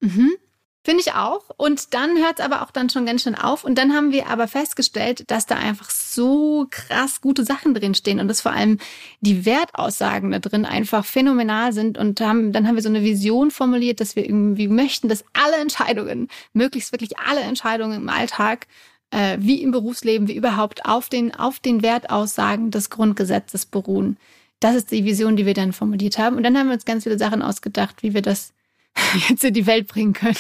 Mhm. 0.00 0.36
Finde 0.84 1.02
ich 1.02 1.12
auch. 1.12 1.42
Und 1.58 1.92
dann 1.92 2.16
hört 2.16 2.38
es 2.38 2.44
aber 2.44 2.62
auch 2.62 2.70
dann 2.70 2.88
schon 2.88 3.04
ganz 3.04 3.22
schön 3.22 3.34
auf. 3.34 3.62
Und 3.62 3.76
dann 3.76 3.92
haben 3.92 4.10
wir 4.10 4.28
aber 4.28 4.48
festgestellt, 4.48 5.24
dass 5.30 5.44
da 5.44 5.56
einfach 5.56 5.90
so 5.90 6.66
krass 6.70 7.20
gute 7.20 7.44
Sachen 7.44 7.74
drinstehen 7.74 8.20
und 8.20 8.28
dass 8.28 8.40
vor 8.40 8.52
allem 8.52 8.78
die 9.20 9.44
Wertaussagen 9.44 10.30
da 10.30 10.38
drin 10.38 10.64
einfach 10.64 11.04
phänomenal 11.04 11.74
sind. 11.74 11.98
Und 11.98 12.20
haben, 12.22 12.52
dann 12.52 12.66
haben 12.66 12.76
wir 12.76 12.82
so 12.82 12.88
eine 12.88 13.02
Vision 13.02 13.50
formuliert, 13.50 14.00
dass 14.00 14.16
wir 14.16 14.24
irgendwie 14.24 14.68
möchten, 14.68 15.10
dass 15.10 15.26
alle 15.34 15.56
Entscheidungen, 15.56 16.28
möglichst 16.54 16.92
wirklich 16.92 17.18
alle 17.18 17.40
Entscheidungen 17.40 18.00
im 18.00 18.08
Alltag, 18.08 18.66
äh, 19.10 19.36
wie 19.40 19.62
im 19.62 19.72
Berufsleben, 19.72 20.26
wie 20.26 20.36
überhaupt, 20.36 20.86
auf 20.86 21.10
den, 21.10 21.34
auf 21.34 21.60
den 21.60 21.82
Wertaussagen 21.82 22.70
des 22.70 22.88
Grundgesetzes 22.88 23.66
beruhen. 23.66 24.16
Das 24.60 24.74
ist 24.74 24.90
die 24.90 25.04
Vision, 25.04 25.36
die 25.36 25.46
wir 25.46 25.54
dann 25.54 25.72
formuliert 25.72 26.18
haben. 26.18 26.36
Und 26.36 26.42
dann 26.42 26.56
haben 26.56 26.66
wir 26.66 26.74
uns 26.74 26.84
ganz 26.84 27.04
viele 27.04 27.18
Sachen 27.18 27.42
ausgedacht, 27.42 28.02
wie 28.02 28.14
wir 28.14 28.22
das 28.22 28.52
jetzt 29.28 29.44
in 29.44 29.54
die 29.54 29.66
Welt 29.66 29.86
bringen 29.86 30.12
können. 30.12 30.36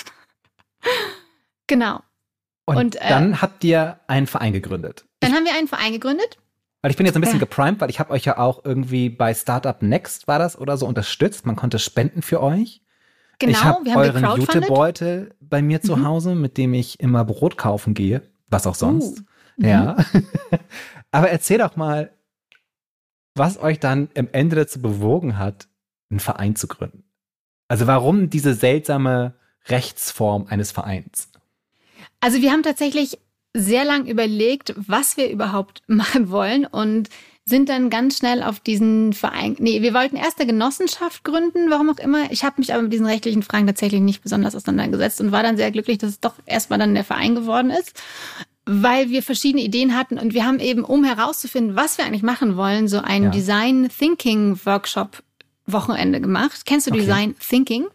genau. 1.66 2.00
Und, 2.64 2.76
und 2.76 2.96
äh, 2.96 3.08
dann 3.08 3.40
habt 3.40 3.64
ihr 3.64 4.00
einen 4.08 4.26
Verein 4.26 4.52
gegründet. 4.52 5.06
Dann 5.20 5.30
ich, 5.30 5.36
haben 5.36 5.44
wir 5.44 5.54
einen 5.54 5.68
Verein 5.68 5.92
gegründet. 5.92 6.38
Weil 6.82 6.90
ich 6.90 6.96
bin 6.96 7.06
jetzt 7.06 7.16
ein 7.16 7.22
bisschen 7.22 7.38
geprimed, 7.38 7.80
weil 7.80 7.90
ich 7.90 7.98
habe 7.98 8.12
euch 8.12 8.24
ja 8.24 8.38
auch 8.38 8.64
irgendwie 8.64 9.08
bei 9.08 9.34
Startup 9.34 9.80
Next 9.82 10.28
war 10.28 10.38
das 10.38 10.58
oder 10.58 10.76
so 10.76 10.86
unterstützt. 10.86 11.46
Man 11.46 11.56
konnte 11.56 11.78
spenden 11.78 12.22
für 12.22 12.42
euch. 12.42 12.82
Genau, 13.38 13.52
ich 13.52 13.64
hab 13.64 13.84
wir 13.84 13.94
haben 13.94 14.24
euren 14.24 14.40
Jutebeutel 14.40 15.34
bei 15.40 15.62
mir 15.62 15.80
zu 15.80 15.96
mhm. 15.96 16.06
Hause, 16.06 16.34
mit 16.34 16.56
dem 16.56 16.74
ich 16.74 17.00
immer 17.00 17.24
Brot 17.24 17.56
kaufen 17.56 17.94
gehe, 17.94 18.22
was 18.48 18.66
auch 18.66 18.74
sonst. 18.74 19.20
Uh, 19.60 19.66
ja. 19.66 19.96
Aber 21.10 21.30
erzähl 21.30 21.58
doch 21.58 21.76
mal, 21.76 22.10
was 23.38 23.58
euch 23.58 23.80
dann 23.80 24.08
im 24.14 24.28
Ende 24.32 24.56
dazu 24.56 24.80
bewogen 24.80 25.38
hat, 25.38 25.68
einen 26.10 26.20
Verein 26.20 26.56
zu 26.56 26.68
gründen. 26.68 27.04
Also 27.68 27.86
warum 27.86 28.30
diese 28.30 28.54
seltsame 28.54 29.34
Rechtsform 29.66 30.46
eines 30.48 30.72
Vereins? 30.72 31.30
Also 32.20 32.40
wir 32.40 32.50
haben 32.50 32.62
tatsächlich 32.62 33.18
sehr 33.54 33.84
lang 33.84 34.06
überlegt, 34.06 34.74
was 34.76 35.16
wir 35.16 35.30
überhaupt 35.30 35.82
machen 35.86 36.30
wollen 36.30 36.66
und 36.66 37.08
sind 37.44 37.70
dann 37.70 37.88
ganz 37.88 38.18
schnell 38.18 38.42
auf 38.42 38.60
diesen 38.60 39.14
Verein. 39.14 39.56
Nee, 39.58 39.80
wir 39.80 39.94
wollten 39.94 40.16
erst 40.16 40.38
eine 40.38 40.52
Genossenschaft 40.52 41.24
gründen, 41.24 41.70
warum 41.70 41.88
auch 41.88 41.98
immer. 41.98 42.30
Ich 42.30 42.44
habe 42.44 42.56
mich 42.58 42.74
aber 42.74 42.82
mit 42.82 42.92
diesen 42.92 43.06
rechtlichen 43.06 43.42
Fragen 43.42 43.66
tatsächlich 43.66 44.02
nicht 44.02 44.22
besonders 44.22 44.54
auseinandergesetzt 44.54 45.22
und 45.22 45.32
war 45.32 45.42
dann 45.42 45.56
sehr 45.56 45.70
glücklich, 45.70 45.96
dass 45.96 46.10
es 46.10 46.20
doch 46.20 46.34
erstmal 46.44 46.78
dann 46.78 46.94
der 46.94 47.04
Verein 47.04 47.34
geworden 47.34 47.70
ist, 47.70 47.98
weil 48.68 49.08
wir 49.08 49.22
verschiedene 49.22 49.62
Ideen 49.62 49.96
hatten 49.96 50.18
und 50.18 50.34
wir 50.34 50.44
haben 50.44 50.60
eben, 50.60 50.84
um 50.84 51.04
herauszufinden, 51.04 51.74
was 51.74 51.96
wir 51.96 52.04
eigentlich 52.04 52.22
machen 52.22 52.56
wollen, 52.56 52.86
so 52.86 52.98
einen 52.98 53.26
ja. 53.26 53.30
Design 53.30 53.88
Thinking 53.96 54.60
Workshop 54.64 55.22
Wochenende 55.66 56.20
gemacht. 56.20 56.64
Kennst 56.66 56.86
du 56.86 56.90
okay. 56.90 57.00
Design 57.00 57.34
Thinking? 57.38 57.86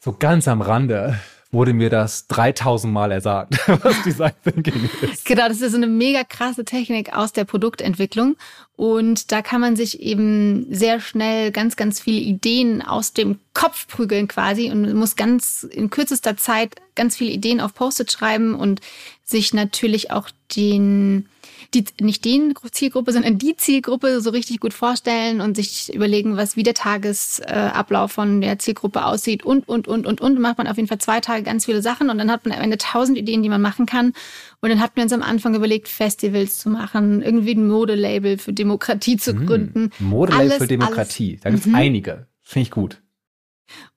So 0.00 0.12
ganz 0.18 0.48
am 0.48 0.60
Rande 0.60 1.18
wurde 1.52 1.74
mir 1.74 1.90
das 1.90 2.26
3000 2.28 2.92
Mal 2.92 3.12
ersagt, 3.12 3.56
was 3.82 4.02
Design 4.02 4.32
Thinking 4.42 4.88
ist. 5.02 5.26
Genau, 5.26 5.46
das 5.48 5.60
ist 5.60 5.74
eine 5.74 5.86
mega 5.86 6.24
krasse 6.24 6.64
Technik 6.64 7.14
aus 7.14 7.32
der 7.32 7.44
Produktentwicklung. 7.44 8.36
Und 8.74 9.30
da 9.30 9.42
kann 9.42 9.60
man 9.60 9.76
sich 9.76 10.00
eben 10.00 10.66
sehr 10.74 10.98
schnell 10.98 11.52
ganz, 11.52 11.76
ganz 11.76 12.00
viele 12.00 12.20
Ideen 12.20 12.80
aus 12.80 13.12
dem 13.12 13.38
Kopf 13.52 13.86
prügeln 13.86 14.28
quasi 14.28 14.70
und 14.70 14.94
muss 14.94 15.14
ganz 15.14 15.62
in 15.62 15.90
kürzester 15.90 16.38
Zeit 16.38 16.74
ganz 16.94 17.16
viele 17.16 17.30
Ideen 17.30 17.60
auf 17.60 17.74
Post-it 17.74 18.10
schreiben 18.10 18.54
und 18.54 18.80
sich 19.22 19.52
natürlich 19.52 20.10
auch 20.10 20.30
den 20.56 21.28
die, 21.74 21.84
nicht 22.00 22.24
den 22.24 22.54
Zielgruppe, 22.70 23.12
sondern 23.12 23.38
die 23.38 23.56
Zielgruppe 23.56 24.20
so 24.20 24.30
richtig 24.30 24.60
gut 24.60 24.74
vorstellen 24.74 25.40
und 25.40 25.56
sich 25.56 25.92
überlegen, 25.94 26.36
was 26.36 26.56
wie 26.56 26.62
der 26.62 26.74
Tagesablauf 26.74 28.12
von 28.12 28.40
der 28.40 28.58
Zielgruppe 28.58 29.04
aussieht 29.04 29.44
und, 29.44 29.68
und, 29.68 29.88
und, 29.88 30.06
und, 30.06 30.20
und. 30.20 30.40
Macht 30.40 30.58
man 30.58 30.66
auf 30.66 30.76
jeden 30.76 30.88
Fall 30.88 30.98
zwei 30.98 31.20
Tage 31.20 31.42
ganz 31.42 31.64
viele 31.64 31.82
Sachen 31.82 32.10
und 32.10 32.18
dann 32.18 32.30
hat 32.30 32.44
man 32.44 32.56
am 32.56 32.62
Ende 32.62 32.78
tausend 32.78 33.16
Ideen, 33.16 33.42
die 33.42 33.48
man 33.48 33.62
machen 33.62 33.86
kann. 33.86 34.12
Und 34.60 34.68
dann 34.68 34.80
hatten 34.80 34.96
wir 34.96 35.02
uns 35.02 35.12
am 35.12 35.22
Anfang 35.22 35.54
überlegt, 35.54 35.88
Festivals 35.88 36.58
zu 36.58 36.68
machen, 36.68 37.22
irgendwie 37.22 37.54
ein 37.54 37.66
Modelabel 37.66 38.38
für 38.38 38.52
Demokratie 38.52 39.16
zu 39.16 39.32
hm, 39.32 39.46
gründen. 39.46 39.90
Mm, 39.98 40.04
Modelabel 40.04 40.46
alles, 40.46 40.58
für 40.58 40.68
Demokratie, 40.68 41.30
alles. 41.32 41.40
da 41.42 41.50
gibt's 41.50 41.66
mhm. 41.66 41.74
einige. 41.74 42.26
Finde 42.42 42.62
ich 42.66 42.70
gut. 42.70 43.02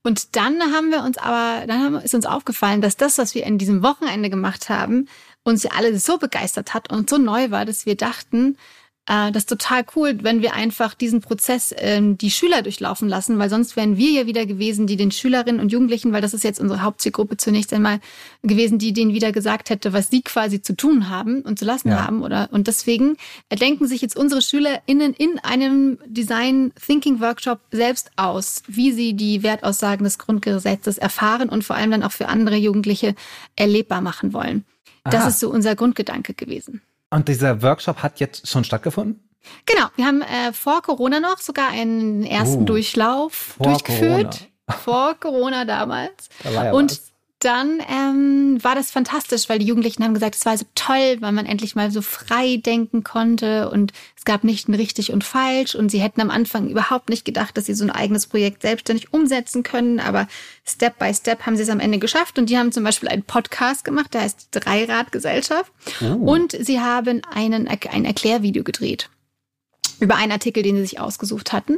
Und 0.04 0.36
dann 0.36 0.62
haben 0.74 0.92
wir 0.92 1.04
uns 1.04 1.18
aber, 1.18 1.66
dann 1.68 1.84
haben, 1.84 1.96
ist 1.96 2.16
uns 2.16 2.26
aufgefallen, 2.26 2.82
dass 2.82 2.96
das, 2.96 3.18
was 3.18 3.36
wir 3.36 3.44
in 3.44 3.58
diesem 3.58 3.84
Wochenende 3.84 4.30
gemacht 4.30 4.70
haben, 4.70 5.08
uns 5.46 5.64
ja 5.64 5.72
alle 5.76 5.98
so 5.98 6.18
begeistert 6.18 6.74
hat 6.74 6.92
und 6.92 7.10
so 7.10 7.18
neu 7.18 7.52
war, 7.52 7.66
dass 7.66 7.86
wir 7.86 7.96
dachten, 7.96 8.58
äh, 9.08 9.32
das 9.32 9.44
ist 9.44 9.50
total 9.50 9.86
cool, 9.96 10.18
wenn 10.24 10.42
wir 10.42 10.56
einfach 10.56 10.96
diesen 10.96 11.22
Prozess 11.22 11.72
äh, 11.72 12.02
die 12.02 12.32
Schüler 12.32 12.64
durchlaufen 12.64 13.08
lassen, 13.08 13.38
weil 13.38 13.50
sonst 13.50 13.76
wären 13.76 13.98
wir 13.98 14.10
ja 14.10 14.26
wieder 14.26 14.46
gewesen, 14.46 14.88
die 14.88 14.96
den 14.96 15.12
Schülerinnen 15.12 15.62
und 15.62 15.72
Jugendlichen, 15.72 16.12
weil 16.12 16.22
das 16.22 16.34
ist 16.34 16.44
jetzt 16.44 16.60
unsere 16.60 16.82
Hauptzielgruppe 16.82 17.38
zunächst 17.38 17.72
einmal 17.74 18.00
gewesen, 18.42 18.80
die 18.80 18.94
denen 18.94 19.14
wieder 19.14 19.32
gesagt 19.32 19.70
hätte, 19.70 19.94
was 19.94 20.10
sie 20.10 20.24
quasi 20.24 20.62
zu 20.62 20.76
tun 20.76 21.10
haben 21.10 21.42
und 21.42 21.60
zu 21.60 21.66
lassen 21.66 21.90
ja. 21.90 22.04
haben, 22.04 22.24
oder? 22.24 22.50
Und 22.52 22.66
deswegen 22.66 23.18
denken 23.52 23.88
sich 23.88 24.02
jetzt 24.02 24.18
unsere 24.18 24.42
SchülerInnen 24.42 25.14
in 25.14 25.38
einem 25.40 26.00
Design 26.08 26.74
Thinking 26.84 27.22
Workshop 27.22 27.60
selbst 27.72 28.10
aus, 28.16 28.64
wie 28.68 28.92
sie 28.92 29.14
die 29.14 29.44
Wertaussagen 29.44 30.04
des 30.04 30.18
Grundgesetzes 30.18 30.98
erfahren 30.98 31.50
und 31.50 31.64
vor 31.64 31.76
allem 31.76 31.92
dann 31.92 32.04
auch 32.04 32.12
für 32.12 32.28
andere 32.28 32.56
Jugendliche 32.56 33.14
erlebbar 33.56 34.02
machen 34.02 34.34
wollen. 34.34 34.66
Das 35.06 35.22
Aha. 35.22 35.28
ist 35.30 35.40
so 35.40 35.50
unser 35.50 35.76
Grundgedanke 35.76 36.34
gewesen. 36.34 36.82
Und 37.10 37.28
dieser 37.28 37.62
Workshop 37.62 38.04
hat 38.04 38.20
jetzt 38.20 38.48
schon 38.48 38.64
stattgefunden? 38.64 39.22
Genau, 39.66 39.88
wir 39.96 40.06
haben 40.06 40.22
äh, 40.22 40.52
vor 40.54 40.82
Corona 40.82 41.20
noch 41.20 41.38
sogar 41.38 41.70
einen 41.70 42.24
ersten 42.24 42.64
oh, 42.64 42.66
Durchlauf 42.66 43.56
durchgeführt. 43.62 44.50
Corona. 44.68 44.84
Vor 44.84 45.14
Corona 45.20 45.66
damals. 45.66 46.30
Da 46.44 46.52
ja 46.52 46.72
und 46.74 46.92
was 46.92 47.12
dann 47.46 47.80
ähm, 47.88 48.58
war 48.64 48.74
das 48.74 48.90
fantastisch, 48.90 49.48
weil 49.50 49.60
die 49.60 49.68
Jugendlichen 49.68 50.04
haben 50.04 50.16
gesagt, 50.16 50.36
es 50.36 50.48
war 50.48 50.58
so 50.58 50.66
toll, 50.74 51.18
weil 51.20 51.32
man 51.32 51.46
endlich 51.46 51.76
mal 51.76 51.92
so 51.92 52.02
frei 52.02 52.58
denken 52.58 53.04
konnte 53.04 53.70
und 53.70 53.94
es 54.18 54.26
gab 54.26 54.44
nicht 54.44 54.68
ein 54.68 54.74
richtig 54.74 55.14
und 55.14 55.24
falsch 55.24 55.76
und 55.76 55.90
sie 55.90 56.02
hätten 56.02 56.22
am 56.22 56.32
Anfang 56.32 56.68
überhaupt 56.70 57.10
nicht 57.10 57.24
gedacht, 57.24 57.56
dass 57.56 57.68
sie 57.68 57.76
so 57.76 57.84
ein 57.84 57.92
eigenes 57.92 58.26
Projekt 58.26 58.64
selbstständig 58.64 59.14
umsetzen 59.14 59.62
können, 59.62 60.00
aber 60.00 60.28
Step 60.66 60.98
by 60.98 61.14
Step 61.14 61.46
haben 61.46 61.56
sie 61.56 61.62
es 61.62 61.70
am 61.70 61.80
Ende 61.80 62.00
geschafft 62.00 62.40
und 62.40 62.50
die 62.50 62.58
haben 62.58 62.72
zum 62.72 62.84
Beispiel 62.84 63.10
einen 63.10 63.24
Podcast 63.24 63.86
gemacht, 63.86 64.16
der 64.16 64.22
heißt 64.22 64.48
Dreiradgesellschaft 64.50 65.72
oh. 66.02 66.16
und 66.16 66.52
sie 66.60 66.80
haben 66.80 67.22
einen, 67.32 67.68
ein 67.68 68.06
Erklärvideo 68.06 68.64
gedreht 68.64 69.12
über 70.00 70.16
einen 70.16 70.32
Artikel, 70.32 70.64
den 70.64 70.76
sie 70.78 70.82
sich 70.82 71.00
ausgesucht 71.00 71.54
hatten 71.54 71.78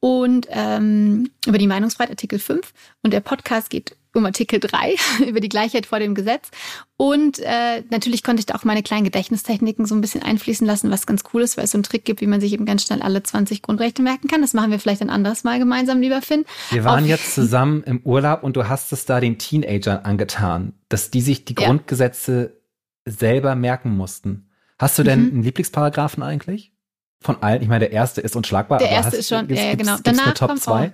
und 0.00 0.46
ähm, 0.50 1.30
über 1.46 1.58
die 1.58 1.66
Meinungsfreiheit 1.66 2.10
Artikel 2.10 2.38
5 2.38 2.72
und 3.02 3.12
der 3.12 3.20
Podcast 3.20 3.70
geht 3.70 3.96
um 4.16 4.26
Artikel 4.26 4.60
3 4.60 4.94
über 5.28 5.40
die 5.40 5.48
Gleichheit 5.48 5.86
vor 5.86 5.98
dem 5.98 6.14
Gesetz. 6.14 6.50
Und 6.96 7.38
äh, 7.40 7.82
natürlich 7.90 8.22
konnte 8.22 8.40
ich 8.40 8.46
da 8.46 8.54
auch 8.54 8.64
meine 8.64 8.82
kleinen 8.82 9.04
Gedächtnistechniken 9.04 9.84
so 9.84 9.94
ein 9.94 10.00
bisschen 10.00 10.22
einfließen 10.22 10.66
lassen, 10.66 10.90
was 10.90 11.06
ganz 11.06 11.24
cool 11.32 11.42
ist, 11.42 11.56
weil 11.56 11.64
es 11.64 11.72
so 11.72 11.76
einen 11.76 11.82
Trick 11.82 12.04
gibt, 12.04 12.20
wie 12.20 12.26
man 12.26 12.40
sich 12.40 12.52
eben 12.52 12.64
ganz 12.64 12.84
schnell 12.84 13.02
alle 13.02 13.22
20 13.22 13.62
Grundrechte 13.62 14.02
merken 14.02 14.28
kann. 14.28 14.40
Das 14.40 14.54
machen 14.54 14.70
wir 14.70 14.78
vielleicht 14.78 15.02
ein 15.02 15.10
anderes 15.10 15.44
Mal 15.44 15.58
gemeinsam, 15.58 16.00
lieber 16.00 16.22
Finn. 16.22 16.44
Wir 16.70 16.84
waren 16.84 17.04
Auf 17.04 17.10
jetzt 17.10 17.34
zusammen 17.34 17.82
im 17.84 18.00
Urlaub 18.00 18.42
und 18.42 18.56
du 18.56 18.68
hast 18.68 18.92
es 18.92 19.04
da 19.04 19.20
den 19.20 19.38
Teenagern 19.38 19.98
angetan, 20.04 20.72
dass 20.88 21.10
die 21.10 21.20
sich 21.20 21.44
die 21.44 21.54
ja. 21.58 21.66
Grundgesetze 21.66 22.56
selber 23.04 23.54
merken 23.54 23.96
mussten. 23.96 24.48
Hast 24.78 24.98
du 24.98 25.02
denn 25.02 25.26
mhm. 25.26 25.30
einen 25.32 25.42
Lieblingsparagraphen 25.42 26.22
eigentlich? 26.22 26.72
Von 27.20 27.42
allen? 27.42 27.62
Ich 27.62 27.68
meine, 27.68 27.80
der 27.80 27.92
erste 27.92 28.20
ist 28.20 28.36
unschlagbar. 28.36 28.78
Der 28.78 28.90
erste 28.90 29.12
hast, 29.12 29.18
ist 29.18 29.28
schon, 29.28 29.48
ja, 29.48 29.64
ja, 29.64 29.74
genau. 29.74 29.96
Danach 30.02 30.34
Top 30.34 30.58
2? 30.58 30.92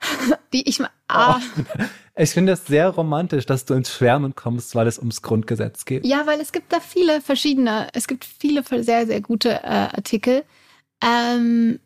die 0.52 0.68
ich 0.68 0.80
ah. 1.08 1.38
oh. 1.38 1.62
Ich 2.16 2.30
finde 2.30 2.52
es 2.52 2.66
sehr 2.66 2.88
romantisch, 2.88 3.46
dass 3.46 3.64
du 3.64 3.74
ins 3.74 3.90
Schwärmen 3.90 4.34
kommst, 4.34 4.74
weil 4.74 4.86
es 4.86 4.98
ums 4.98 5.22
Grundgesetz 5.22 5.84
geht. 5.84 6.04
Ja, 6.04 6.26
weil 6.26 6.40
es 6.40 6.52
gibt 6.52 6.72
da 6.72 6.80
viele 6.80 7.20
verschiedene, 7.20 7.88
es 7.94 8.06
gibt 8.06 8.24
viele 8.24 8.62
sehr, 8.82 9.06
sehr 9.06 9.20
gute 9.20 9.62
äh, 9.62 9.66
Artikel. 9.66 10.44
Ähm, 11.02 11.78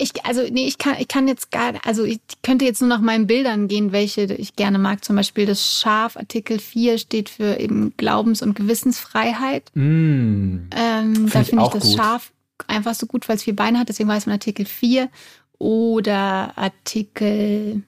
ich, 0.00 0.24
also, 0.24 0.42
nee, 0.42 0.68
ich 0.68 0.78
kann, 0.78 0.94
ich 1.00 1.08
kann 1.08 1.26
jetzt 1.26 1.50
gar, 1.50 1.74
also 1.84 2.04
ich 2.04 2.20
könnte 2.42 2.64
jetzt 2.64 2.80
nur 2.80 2.88
nach 2.88 3.00
meinen 3.00 3.26
Bildern 3.26 3.66
gehen, 3.66 3.90
welche 3.90 4.22
ich 4.22 4.54
gerne 4.54 4.78
mag. 4.78 5.04
Zum 5.04 5.16
Beispiel 5.16 5.44
das 5.44 5.80
Schaf, 5.80 6.16
Artikel 6.16 6.60
4 6.60 6.98
steht 6.98 7.28
für 7.28 7.58
eben 7.58 7.94
Glaubens- 7.96 8.40
und 8.42 8.54
Gewissensfreiheit. 8.54 9.72
Mm, 9.74 10.68
ähm, 10.70 11.14
find 11.14 11.34
da 11.34 11.42
finde 11.42 11.64
ich, 11.64 11.70
das 11.70 11.82
gut. 11.82 11.96
Schaf 11.96 12.32
einfach 12.68 12.94
so 12.94 13.06
gut, 13.06 13.28
weil 13.28 13.36
es 13.36 13.42
vier 13.42 13.56
Beine 13.56 13.80
hat, 13.80 13.88
deswegen 13.88 14.08
weiß 14.08 14.26
man 14.26 14.34
Artikel 14.34 14.66
4 14.66 15.08
oder 15.58 16.56
Artikel, 16.56 17.82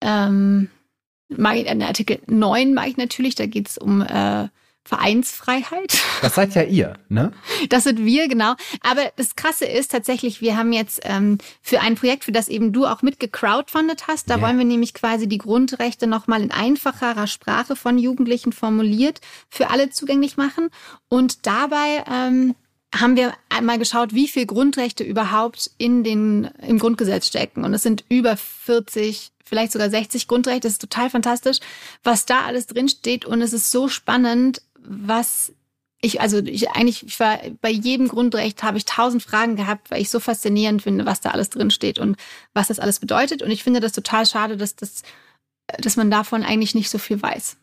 ähm, 0.00 0.68
mag 1.28 1.56
ich, 1.56 1.66
äh, 1.66 1.82
Artikel 1.82 2.20
9 2.26 2.74
mag 2.74 2.88
ich 2.88 2.96
natürlich, 2.96 3.34
da 3.34 3.46
geht 3.46 3.68
es 3.68 3.78
um 3.78 4.02
äh, 4.02 4.48
Vereinsfreiheit. 4.84 5.98
Das 6.22 6.34
seid 6.34 6.54
ja 6.54 6.62
ihr, 6.62 6.98
ne? 7.08 7.32
Das 7.70 7.84
sind 7.84 8.04
wir, 8.04 8.28
genau. 8.28 8.54
Aber 8.82 9.10
das 9.16 9.36
Krasse 9.36 9.64
ist 9.64 9.90
tatsächlich, 9.90 10.42
wir 10.42 10.54
haben 10.54 10.74
jetzt 10.74 11.00
ähm, 11.04 11.38
für 11.62 11.80
ein 11.80 11.94
Projekt, 11.94 12.24
für 12.24 12.32
das 12.32 12.48
eben 12.48 12.74
du 12.74 12.84
auch 12.84 13.00
mitgecrowdfundet 13.00 14.06
hast, 14.06 14.28
da 14.28 14.34
yeah. 14.34 14.46
wollen 14.46 14.58
wir 14.58 14.66
nämlich 14.66 14.92
quasi 14.92 15.28
die 15.28 15.38
Grundrechte 15.38 16.06
nochmal 16.06 16.42
in 16.42 16.50
einfacherer 16.50 17.26
Sprache 17.26 17.74
von 17.74 17.96
Jugendlichen 17.96 18.52
formuliert 18.52 19.22
für 19.48 19.70
alle 19.70 19.88
zugänglich 19.88 20.36
machen. 20.36 20.68
Und 21.08 21.46
dabei 21.46 22.04
ähm, 22.10 22.54
haben 22.94 23.16
wir 23.16 23.34
einmal 23.48 23.78
geschaut, 23.78 24.14
wie 24.14 24.28
viel 24.28 24.46
Grundrechte 24.46 25.04
überhaupt 25.04 25.70
in 25.78 26.02
den, 26.02 26.50
im 26.66 26.78
Grundgesetz 26.78 27.26
stecken. 27.28 27.64
Und 27.64 27.72
es 27.72 27.82
sind 27.82 28.04
über 28.08 28.36
40, 28.36 29.30
vielleicht 29.44 29.72
sogar 29.72 29.90
60 29.90 30.26
Grundrechte. 30.26 30.62
Das 30.62 30.72
ist 30.72 30.80
total 30.80 31.08
fantastisch, 31.08 31.58
was 32.02 32.26
da 32.26 32.42
alles 32.42 32.66
drin 32.66 32.88
steht. 32.88 33.24
Und 33.24 33.42
es 33.42 33.52
ist 33.52 33.70
so 33.70 33.88
spannend, 33.88 34.62
was 34.78 35.52
ich, 36.02 36.20
also 36.20 36.38
ich 36.38 36.70
eigentlich, 36.70 37.06
ich 37.06 37.20
war 37.20 37.38
bei 37.60 37.70
jedem 37.70 38.08
Grundrecht 38.08 38.62
habe 38.62 38.78
ich 38.78 38.86
tausend 38.86 39.22
Fragen 39.22 39.56
gehabt, 39.56 39.90
weil 39.90 40.00
ich 40.00 40.10
so 40.10 40.18
faszinierend 40.18 40.82
finde, 40.82 41.04
was 41.04 41.20
da 41.20 41.30
alles 41.30 41.50
drin 41.50 41.70
steht 41.70 41.98
und 41.98 42.16
was 42.54 42.68
das 42.68 42.80
alles 42.80 42.98
bedeutet. 42.98 43.42
Und 43.42 43.50
ich 43.50 43.62
finde 43.62 43.80
das 43.80 43.92
total 43.92 44.26
schade, 44.26 44.56
dass 44.56 44.76
das, 44.76 45.02
dass 45.78 45.96
man 45.96 46.10
davon 46.10 46.42
eigentlich 46.42 46.74
nicht 46.74 46.90
so 46.90 46.98
viel 46.98 47.20
weiß. 47.20 47.56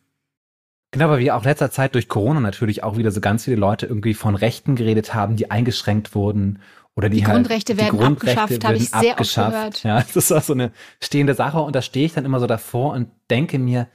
Genau, 0.97 1.11
weil 1.11 1.19
wir 1.19 1.35
auch 1.35 1.43
letzter 1.43 1.69
Zeit 1.69 1.93
durch 1.93 2.07
Corona 2.07 2.39
natürlich 2.39 2.83
auch 2.83 2.97
wieder 2.97 3.11
so 3.11 3.21
ganz 3.21 3.43
viele 3.43 3.57
Leute 3.57 3.85
irgendwie 3.85 4.15
von 4.15 4.33
Rechten 4.33 4.75
geredet 4.75 5.13
haben, 5.13 5.35
die 5.35 5.51
eingeschränkt 5.51 6.15
wurden 6.15 6.57
oder 6.95 7.07
die, 7.07 7.17
die 7.17 7.27
halt, 7.27 7.35
Grundrechte 7.35 7.75
die 7.75 7.81
werden 7.81 7.99
Grundrechte 7.99 8.41
abgeschafft, 8.41 8.65
habe 8.65 8.77
ich 8.77 8.89
sehr 8.89 9.11
abgeschafft. 9.11 9.47
oft 9.53 9.83
gehört. 9.83 9.83
Ja, 9.83 9.97
das 9.99 10.15
ist 10.15 10.31
auch 10.31 10.41
so 10.41 10.53
eine 10.53 10.71
stehende 10.99 11.35
Sache 11.35 11.59
und 11.59 11.75
da 11.75 11.83
stehe 11.83 12.07
ich 12.07 12.13
dann 12.13 12.25
immer 12.25 12.39
so 12.39 12.47
davor 12.47 12.93
und 12.93 13.11
denke 13.29 13.59
mir, 13.59 13.87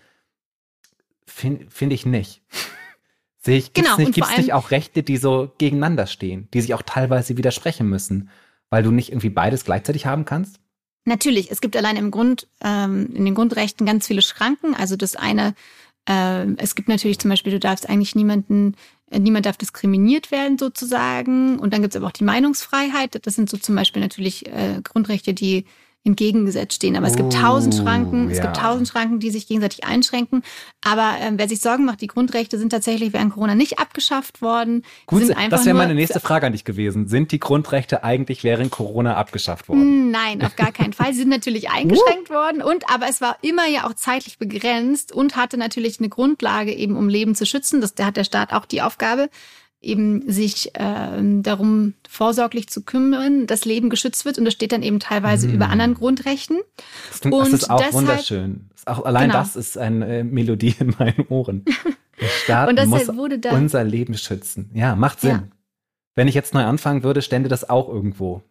finde 1.26 1.66
find 1.70 1.92
ich 1.92 2.06
nicht. 2.06 2.40
Sehe 3.44 3.58
ich, 3.58 3.72
gibt's 3.72 3.90
genau, 3.90 3.98
nicht, 3.98 4.14
gibt's 4.14 4.36
nicht 4.36 4.52
auch 4.52 4.70
Rechte, 4.70 5.02
die 5.02 5.16
so 5.16 5.50
gegeneinander 5.58 6.06
stehen, 6.06 6.46
die 6.54 6.60
sich 6.60 6.72
auch 6.74 6.82
teilweise 6.82 7.36
widersprechen 7.36 7.88
müssen, 7.88 8.30
weil 8.70 8.84
du 8.84 8.92
nicht 8.92 9.08
irgendwie 9.08 9.30
beides 9.30 9.64
gleichzeitig 9.64 10.06
haben 10.06 10.24
kannst? 10.24 10.60
Natürlich, 11.04 11.50
es 11.50 11.60
gibt 11.60 11.76
allein 11.76 11.96
im 11.96 12.12
Grund, 12.12 12.46
ähm, 12.62 13.12
in 13.12 13.24
den 13.24 13.34
Grundrechten 13.34 13.84
ganz 13.84 14.06
viele 14.06 14.22
Schranken. 14.22 14.76
Also 14.76 14.94
das 14.94 15.16
eine 15.16 15.54
es 16.04 16.74
gibt 16.74 16.88
natürlich 16.88 17.18
zum 17.18 17.30
Beispiel, 17.30 17.52
du 17.52 17.60
darfst 17.60 17.88
eigentlich 17.88 18.14
niemanden, 18.14 18.74
äh, 19.10 19.18
niemand 19.18 19.46
darf 19.46 19.56
diskriminiert 19.56 20.30
werden 20.30 20.58
sozusagen. 20.58 21.58
Und 21.58 21.72
dann 21.72 21.82
gibt 21.82 21.94
es 21.94 21.96
aber 21.96 22.08
auch 22.08 22.12
die 22.12 22.24
Meinungsfreiheit. 22.24 23.24
Das 23.24 23.34
sind 23.34 23.48
so 23.48 23.56
zum 23.56 23.76
Beispiel 23.76 24.02
natürlich 24.02 24.46
äh, 24.46 24.80
Grundrechte, 24.82 25.34
die 25.34 25.64
entgegengesetzt 26.04 26.74
stehen. 26.74 26.96
Aber 26.96 27.06
es 27.06 27.16
gibt 27.16 27.32
tausend 27.32 27.74
Oh, 27.74 27.82
Schranken, 27.82 28.28
es 28.30 28.38
ja. 28.38 28.44
gibt 28.44 28.56
tausend 28.56 28.88
Schranken, 28.88 29.20
die 29.20 29.30
sich 29.30 29.46
gegenseitig 29.46 29.84
einschränken. 29.84 30.42
Aber 30.84 31.14
ähm, 31.20 31.34
wer 31.38 31.48
sich 31.48 31.60
Sorgen 31.60 31.84
macht, 31.84 32.00
die 32.00 32.08
Grundrechte 32.08 32.58
sind 32.58 32.70
tatsächlich 32.70 33.12
während 33.12 33.34
Corona 33.34 33.54
nicht 33.54 33.78
abgeschafft 33.78 34.42
worden. 34.42 34.84
Gut, 35.06 35.22
das 35.22 35.64
wäre 35.64 35.76
meine 35.76 35.94
nächste 35.94 36.18
Frage 36.18 36.46
an 36.46 36.52
dich 36.52 36.64
gewesen. 36.64 37.06
Sind 37.06 37.30
die 37.30 37.38
Grundrechte 37.38 38.02
eigentlich 38.02 38.42
während 38.42 38.72
Corona 38.72 39.16
abgeschafft 39.16 39.68
worden? 39.68 40.10
Nein, 40.10 40.42
auf 40.42 40.56
gar 40.56 40.72
keinen 40.72 40.92
Fall. 40.92 41.12
Sie 41.12 41.20
sind 41.20 41.28
natürlich 41.28 41.70
eingeschränkt 41.72 42.30
worden 42.30 42.62
und 42.62 42.90
aber 42.92 43.06
es 43.08 43.20
war 43.20 43.36
immer 43.42 43.68
ja 43.68 43.86
auch 43.86 43.94
zeitlich 43.94 44.38
begrenzt 44.38 45.12
und 45.12 45.36
hatte 45.36 45.56
natürlich 45.56 46.00
eine 46.00 46.08
Grundlage 46.08 46.72
eben, 46.72 46.96
um 46.96 47.08
Leben 47.08 47.36
zu 47.36 47.46
schützen. 47.46 47.80
Das, 47.80 47.94
da 47.94 48.06
hat 48.06 48.16
der 48.16 48.24
Staat 48.24 48.52
auch 48.52 48.66
die 48.66 48.82
Aufgabe, 48.82 49.28
eben 49.82 50.30
sich 50.30 50.70
ähm, 50.74 51.42
darum 51.42 51.94
vorsorglich 52.08 52.68
zu 52.68 52.82
kümmern, 52.82 53.46
dass 53.46 53.64
Leben 53.64 53.90
geschützt 53.90 54.24
wird 54.24 54.38
und 54.38 54.44
das 54.44 54.54
steht 54.54 54.72
dann 54.72 54.82
eben 54.82 55.00
teilweise 55.00 55.48
Hm. 55.48 55.54
über 55.54 55.68
anderen 55.68 55.94
Grundrechten. 55.94 56.58
Das, 57.10 57.20
klingt, 57.20 57.34
das 57.40 57.48
und 57.48 57.54
ist 57.54 57.70
auch 57.70 57.76
deshalb- 57.78 57.94
wunderschön. 57.94 58.68
Auch, 58.84 59.04
allein 59.04 59.28
Genau. 59.30 59.40
das 59.40 59.54
ist 59.56 59.78
eine 59.78 60.18
äh, 60.18 60.24
Melodie 60.24 60.74
in 60.78 60.94
meinen 60.98 61.26
Ohren. 61.28 61.64
Der 62.20 62.26
Staat 62.44 62.86
muss 62.86 63.08
wurde 63.14 63.38
da- 63.38 63.50
unser 63.52 63.84
Leben 63.84 64.16
schützen. 64.16 64.70
Ja, 64.74 64.96
macht 64.96 65.20
Sinn. 65.20 65.30
Ja. 65.30 65.42
Wenn 66.14 66.28
ich 66.28 66.34
jetzt 66.34 66.52
neu 66.54 66.64
anfangen 66.64 67.02
würde, 67.04 67.22
stände 67.22 67.48
das 67.48 67.68
auch 67.70 67.88
irgendwo. 67.88 68.42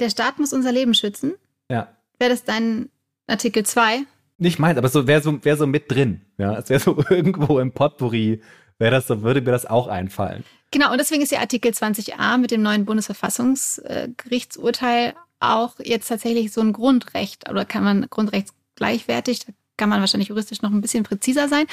Der 0.00 0.10
Staat 0.10 0.38
muss 0.38 0.52
unser 0.52 0.72
Leben 0.72 0.94
schützen. 0.94 1.34
Ja. 1.70 1.88
Wäre 2.18 2.30
das 2.30 2.44
dein 2.44 2.88
Artikel 3.26 3.64
2? 3.64 4.00
Nicht 4.38 4.58
meins, 4.58 4.76
aber 4.78 4.88
so 4.88 5.06
wäre 5.06 5.22
so, 5.22 5.44
wär 5.44 5.56
so 5.56 5.66
mit 5.66 5.90
drin. 5.90 6.22
Ja, 6.38 6.58
es 6.58 6.68
wäre 6.70 6.80
so 6.80 6.96
irgendwo 7.10 7.58
im 7.60 7.72
Potpourri, 7.72 8.40
wäre 8.78 8.92
das 8.92 9.06
so, 9.06 9.22
würde 9.22 9.40
mir 9.40 9.52
das 9.52 9.64
auch 9.66 9.86
einfallen. 9.86 10.44
Genau, 10.70 10.90
und 10.90 10.98
deswegen 10.98 11.22
ist 11.22 11.32
ja 11.32 11.40
Artikel 11.40 11.70
20a 11.70 12.36
mit 12.38 12.50
dem 12.50 12.62
neuen 12.62 12.84
Bundesverfassungsgerichtsurteil 12.84 15.14
auch 15.40 15.74
jetzt 15.78 16.08
tatsächlich 16.08 16.52
so 16.52 16.60
ein 16.60 16.72
Grundrecht 16.72 17.48
oder 17.48 17.64
kann 17.64 17.84
man 17.84 18.06
grundrechtsgleichwertig, 18.08 19.46
da 19.46 19.52
kann 19.76 19.88
man 19.88 20.00
wahrscheinlich 20.00 20.28
juristisch 20.28 20.62
noch 20.62 20.70
ein 20.70 20.80
bisschen 20.80 21.04
präziser 21.04 21.48
sein. 21.48 21.66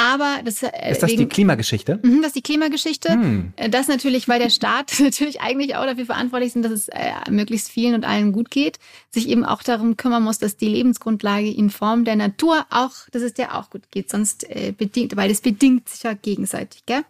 Aber 0.00 0.40
das 0.44 0.62
äh, 0.62 0.92
Ist 0.92 1.02
das 1.02 1.10
wegen, 1.10 1.18
die 1.22 1.28
Klimageschichte? 1.28 1.98
Mhm, 2.02 2.22
das 2.22 2.28
ist 2.28 2.36
die 2.36 2.42
Klimageschichte. 2.42 3.12
Hm. 3.12 3.52
Äh, 3.56 3.68
Das 3.68 3.86
natürlich, 3.86 4.28
weil 4.28 4.40
der 4.40 4.48
Staat 4.48 4.94
natürlich 5.00 5.42
eigentlich 5.42 5.76
auch 5.76 5.84
dafür 5.84 6.06
verantwortlich 6.06 6.54
sind, 6.54 6.62
dass 6.62 6.72
es 6.72 6.88
äh, 6.88 7.12
möglichst 7.30 7.68
vielen 7.68 7.94
und 7.94 8.04
allen 8.04 8.32
gut 8.32 8.50
geht, 8.50 8.78
sich 9.10 9.28
eben 9.28 9.44
auch 9.44 9.62
darum 9.62 9.98
kümmern 9.98 10.22
muss, 10.22 10.38
dass 10.38 10.56
die 10.56 10.68
Lebensgrundlage 10.68 11.50
in 11.50 11.68
Form 11.68 12.06
der 12.06 12.16
Natur 12.16 12.64
auch, 12.70 12.92
dass 13.12 13.20
es 13.20 13.34
der 13.34 13.58
auch 13.58 13.68
gut 13.68 13.90
geht, 13.90 14.08
sonst 14.08 14.48
äh, 14.48 14.72
bedingt, 14.72 15.16
weil 15.16 15.28
das 15.28 15.42
bedingt 15.42 15.88
sich 15.88 16.02
ja 16.02 16.14
gegenseitig, 16.14 16.86
gell? 16.86 17.02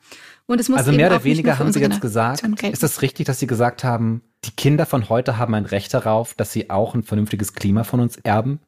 Und 0.47 0.59
es 0.59 0.69
muss 0.69 0.79
Also 0.79 0.91
mehr 0.91 1.07
oder 1.07 1.23
weniger 1.23 1.61
haben 1.61 1.73
Sie 1.73 1.79
jetzt 1.79 2.01
gesagt, 2.01 2.43
ist 2.65 2.83
das 2.83 3.03
richtig, 3.03 3.27
dass 3.27 3.39
Sie 3.39 3.47
gesagt 3.47 3.85
haben, 3.85 4.23
die 4.45 4.51
Kinder 4.51 4.85
von 4.85 5.09
heute 5.09 5.39
haben 5.39 5.55
ein 5.55 5.65
Recht 5.65 5.95
darauf, 5.95 6.35
dass 6.35 6.51
sie 6.53 6.71
auch 6.71 6.95
ein 6.95 7.05
vernünftiges 7.05 7.53
Klima 7.53 7.85
von 7.85 8.01
uns 8.01 8.17
erben? 8.17 8.59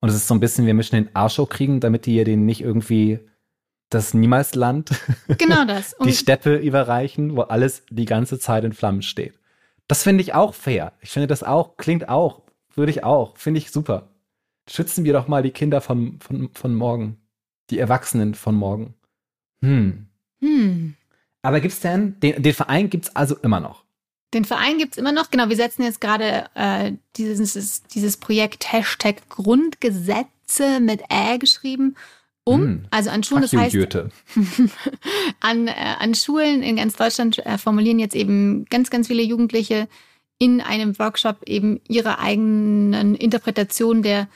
Und 0.00 0.08
es 0.08 0.14
ist 0.16 0.26
so 0.26 0.34
ein 0.34 0.40
bisschen, 0.40 0.66
wir 0.66 0.74
müssen 0.74 0.96
den 0.96 1.14
Arsch 1.14 1.40
kriegen, 1.48 1.80
damit 1.80 2.06
die 2.06 2.22
denen 2.24 2.44
nicht 2.44 2.60
irgendwie 2.60 3.20
das 3.94 4.14
Niemalsland, 4.14 4.90
Genau 5.38 5.64
das. 5.66 5.96
die 6.04 6.12
Steppe 6.12 6.56
überreichen, 6.56 7.36
wo 7.36 7.42
alles 7.42 7.84
die 7.90 8.04
ganze 8.04 8.38
Zeit 8.38 8.64
in 8.64 8.72
Flammen 8.72 9.02
steht. 9.02 9.38
Das 9.88 10.02
finde 10.02 10.22
ich 10.22 10.34
auch 10.34 10.54
fair. 10.54 10.92
Ich 11.00 11.10
finde 11.10 11.26
das 11.26 11.42
auch, 11.42 11.76
klingt 11.76 12.08
auch, 12.08 12.42
würde 12.74 12.90
ich 12.90 13.04
auch, 13.04 13.36
finde 13.36 13.58
ich 13.58 13.70
super. 13.70 14.08
Schützen 14.68 15.04
wir 15.04 15.12
doch 15.12 15.28
mal 15.28 15.42
die 15.42 15.50
Kinder 15.50 15.80
von, 15.80 16.18
von, 16.20 16.50
von 16.54 16.74
morgen, 16.74 17.18
die 17.70 17.78
Erwachsenen 17.78 18.34
von 18.34 18.54
morgen. 18.54 18.94
Hm. 19.62 20.06
hm. 20.40 20.94
Aber 21.42 21.60
gibt's 21.60 21.80
denn, 21.80 22.18
den, 22.20 22.42
den 22.42 22.54
Verein 22.54 22.88
gibt's 22.88 23.14
also 23.16 23.36
immer 23.36 23.60
noch? 23.60 23.84
Den 24.32 24.44
Verein 24.44 24.78
gibt's 24.78 24.96
immer 24.96 25.12
noch. 25.12 25.30
Genau, 25.30 25.48
wir 25.48 25.56
setzen 25.56 25.82
jetzt 25.82 26.00
gerade 26.00 26.46
äh, 26.54 26.92
dieses, 27.16 27.82
dieses 27.82 28.16
Projekt 28.16 28.72
Hashtag 28.72 29.28
Grundgesetze 29.28 30.80
mit 30.80 31.02
Ä 31.10 31.38
geschrieben 31.38 31.96
um. 32.44 32.60
Hm. 32.60 32.84
Also 32.90 33.10
an 33.10 33.22
Schulen, 33.22 33.42
das 33.42 33.52
heißt, 33.52 33.76
an, 35.40 35.68
äh, 35.68 35.72
an 35.98 36.14
Schulen 36.14 36.62
in 36.62 36.76
ganz 36.76 36.96
Deutschland 36.96 37.44
äh, 37.44 37.58
formulieren 37.58 37.98
jetzt 37.98 38.14
eben 38.14 38.64
ganz, 38.66 38.90
ganz 38.90 39.08
viele 39.08 39.22
Jugendliche 39.22 39.88
in 40.38 40.60
einem 40.60 40.98
Workshop 40.98 41.42
eben 41.46 41.80
ihre 41.88 42.18
eigenen 42.18 43.14
Interpretationen 43.14 44.02
der 44.02 44.28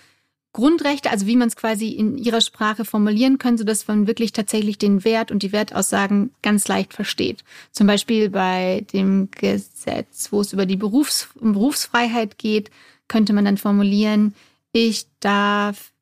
Grundrechte, 0.53 1.11
also 1.11 1.27
wie 1.27 1.37
man 1.37 1.49
es 1.49 1.57
quasi 1.57 1.89
in 1.89 2.17
ihrer 2.17 2.41
Sprache 2.41 2.87
formulieren 2.87 3.37
kann, 3.37 3.59
sodass 3.59 3.87
man 3.89 4.07
wirklich 4.07 4.33
tatsächlich 4.33 4.79
den 4.79 5.05
Wert 5.05 5.31
und 5.31 5.43
die 5.43 5.53
Wertaussagen 5.53 6.31
ganz 6.41 6.67
leicht 6.67 6.95
versteht. 6.95 7.45
Zum 7.73 7.87
Beispiel 7.87 8.31
bei 8.31 8.87
dem 8.93 9.29
Gesetz, 9.33 10.29
wo 10.31 10.41
es 10.41 10.55
über 10.55 10.65
die 10.65 10.77
Berufs 10.77 11.29
Berufsfreiheit 11.39 12.39
geht, 12.39 12.71
könnte 13.07 13.35
man 13.35 13.45
dann 13.45 13.59
formulieren, 13.59 14.35
ich 14.73 15.07
darf 15.21 15.93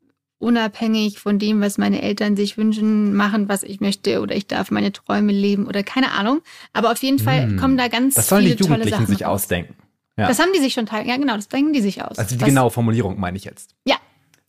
unabhängig 0.44 1.18
von 1.18 1.38
dem, 1.38 1.60
was 1.60 1.78
meine 1.78 2.00
Eltern 2.02 2.36
sich 2.36 2.56
wünschen, 2.56 3.14
machen, 3.14 3.48
was 3.48 3.62
ich 3.64 3.80
möchte 3.80 4.20
oder 4.20 4.36
ich 4.36 4.46
darf 4.46 4.70
meine 4.70 4.92
Träume 4.92 5.32
leben 5.32 5.66
oder 5.66 5.82
keine 5.82 6.12
Ahnung. 6.12 6.40
Aber 6.72 6.92
auf 6.92 7.02
jeden 7.02 7.18
Fall 7.18 7.42
Hm. 7.44 7.56
kommen 7.58 7.76
da 7.76 7.88
ganz 7.88 8.14
Das 8.14 8.28
sollen 8.28 8.42
die 8.44 8.50
viele 8.52 8.58
tolle 8.60 8.70
Jugendlichen 8.84 9.06
Sachen 9.06 9.16
sich 9.16 9.26
raus. 9.26 9.42
ausdenken. 9.42 9.74
Ja. 10.16 10.28
Das 10.28 10.38
haben 10.38 10.50
die 10.54 10.60
sich 10.60 10.72
schon 10.74 10.86
teil. 10.86 11.08
Ja, 11.08 11.16
genau, 11.16 11.34
das 11.34 11.48
denken 11.48 11.72
die 11.72 11.80
sich 11.80 12.02
aus. 12.04 12.18
also 12.18 12.34
die 12.36 12.40
Was- 12.40 12.48
genaue 12.48 12.70
Formulierung 12.70 13.18
meine 13.18 13.36
ich 13.36 13.42
jetzt. 13.44 13.74
Ja, 13.84 13.96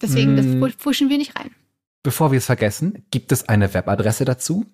deswegen, 0.02 0.36
das 0.36 0.46
Hm. 0.46 0.60
fu- 0.62 0.70
fuschen 0.78 1.10
wir 1.10 1.18
nicht 1.18 1.36
rein. 1.36 1.50
Bevor 2.04 2.32
wir 2.32 2.38
es 2.38 2.46
vergessen, 2.46 3.04
gibt 3.10 3.32
es 3.32 3.50
eine 3.50 3.74
Webadresse 3.74 4.26
dazu? 4.26 4.66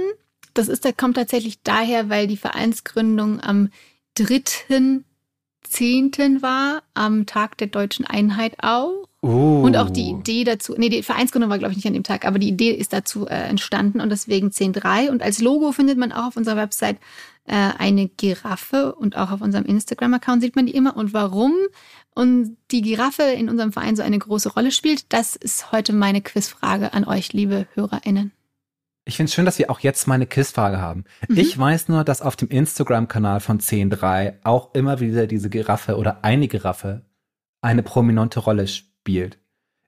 Das 0.55 0.69
ist, 0.69 0.85
der 0.85 0.93
kommt 0.93 1.17
tatsächlich 1.17 1.63
daher, 1.63 2.09
weil 2.09 2.27
die 2.27 2.37
Vereinsgründung 2.37 3.41
am 3.41 3.71
3.10. 4.19 6.43
war, 6.43 6.83
am 6.95 7.27
Tag 7.27 7.57
der 7.59 7.69
deutschen 7.69 8.05
Einheit 8.05 8.57
auch. 8.63 9.07
Oh. 9.23 9.61
Und 9.63 9.77
auch 9.77 9.91
die 9.91 10.09
Idee 10.09 10.45
dazu, 10.45 10.75
nee, 10.79 10.89
die 10.89 11.03
Vereinsgründung 11.03 11.51
war, 11.51 11.59
glaube 11.59 11.73
ich, 11.73 11.77
nicht 11.77 11.87
an 11.87 11.93
dem 11.93 12.05
Tag, 12.05 12.25
aber 12.25 12.39
die 12.39 12.49
Idee 12.49 12.71
ist 12.71 12.95
dazu 12.95 13.27
äh, 13.27 13.35
entstanden 13.35 14.01
und 14.01 14.09
deswegen 14.09 14.49
10.3. 14.49 15.11
Und 15.11 15.23
als 15.23 15.41
Logo 15.41 15.73
findet 15.73 15.99
man 15.99 16.11
auch 16.11 16.29
auf 16.29 16.37
unserer 16.39 16.57
Website 16.57 16.97
äh, 17.47 17.71
eine 17.79 18.09
Giraffe 18.09 18.95
und 18.95 19.17
auch 19.17 19.31
auf 19.31 19.43
unserem 19.43 19.67
Instagram-Account 19.67 20.41
sieht 20.41 20.57
man 20.57 20.67
die 20.67 20.75
immer. 20.75 20.97
Und 20.97 21.13
warum 21.13 21.53
und 22.15 22.57
die 22.71 22.83
Giraffe 22.83 23.23
in 23.23 23.49
unserem 23.49 23.73
Verein 23.73 23.97
so 23.97 24.03
eine 24.03 24.19
große 24.19 24.53
Rolle 24.53 24.71
spielt, 24.73 25.13
das 25.13 25.37
ist 25.37 25.73
heute 25.73 25.93
meine 25.93 26.21
Quizfrage 26.21 26.93
an 26.93 27.05
euch, 27.05 27.33
liebe 27.33 27.67
HörerInnen. 27.75 28.33
Ich 29.05 29.17
finde 29.17 29.29
es 29.29 29.35
schön, 29.35 29.45
dass 29.45 29.59
wir 29.59 29.71
auch 29.71 29.81
jetzt 29.81 30.07
mal 30.07 30.15
eine 30.15 30.27
Quizfrage 30.27 30.81
haben. 30.81 31.05
Mhm. 31.29 31.39
Ich 31.39 31.59
weiß 31.59 31.89
nur, 31.89 32.05
dass 32.05 32.23
auf 32.23 32.37
dem 32.37 32.49
Instagram-Kanal 32.49 33.41
von 33.41 33.59
10.3 33.59 34.35
auch 34.45 34.75
immer 34.75 35.01
wieder 35.01 35.27
diese 35.27 35.51
Giraffe 35.51 35.97
oder 35.97 36.23
eine 36.23 36.49
Giraffe 36.49 37.03
eine 37.63 37.83
prominente 37.83 38.41
Rolle 38.41 38.69
spielt. 38.69 39.39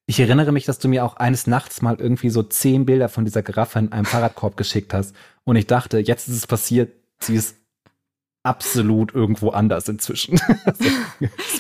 Ich 0.07 0.19
erinnere 0.19 0.53
mich, 0.53 0.65
dass 0.65 0.79
du 0.79 0.89
mir 0.89 1.05
auch 1.05 1.17
eines 1.17 1.47
Nachts 1.47 1.81
mal 1.83 1.97
irgendwie 1.99 2.31
so 2.31 2.43
zehn 2.43 2.85
Bilder 2.85 3.09
von 3.09 3.25
dieser 3.25 3.43
Giraffe 3.43 3.79
in 3.79 3.93
einem 3.93 4.05
Fahrradkorb 4.05 4.57
geschickt 4.57 4.93
hast. 4.93 5.15
Und 5.45 5.57
ich 5.57 5.67
dachte, 5.67 5.99
jetzt 5.99 6.29
ist 6.29 6.37
es 6.37 6.47
passiert, 6.47 6.93
sie 7.21 7.37
ist 7.37 7.57
absolut 8.43 9.15
irgendwo 9.15 9.51
anders 9.51 9.89
inzwischen. 9.89 10.41
Also, 10.65 10.85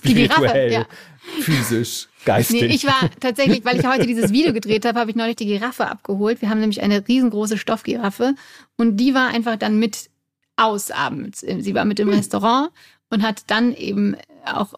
Die 0.04 0.14
Giraffe, 0.14 0.48
spirituell, 0.48 0.72
ja. 0.72 0.86
physisch, 1.40 2.08
geistig. 2.24 2.62
Nee, 2.62 2.68
ich 2.68 2.84
war 2.84 3.10
tatsächlich, 3.20 3.64
weil 3.64 3.78
ich 3.78 3.86
heute 3.86 4.06
dieses 4.06 4.32
Video 4.32 4.52
gedreht 4.52 4.84
habe, 4.84 4.98
habe 4.98 5.10
ich 5.10 5.16
neulich 5.16 5.36
die 5.36 5.46
Giraffe 5.46 5.86
abgeholt. 5.86 6.40
Wir 6.40 6.50
haben 6.50 6.60
nämlich 6.60 6.82
eine 6.82 7.06
riesengroße 7.06 7.58
Stoffgiraffe 7.58 8.34
und 8.76 8.96
die 8.96 9.14
war 9.14 9.28
einfach 9.28 9.56
dann 9.56 9.78
mit 9.78 10.10
aus 10.56 10.90
abends. 10.90 11.40
Sie 11.40 11.74
war 11.74 11.84
mit 11.84 12.00
im 12.00 12.08
Restaurant 12.08 12.70
und 13.10 13.22
hat 13.22 13.44
dann 13.48 13.74
eben 13.74 14.16
auch 14.44 14.74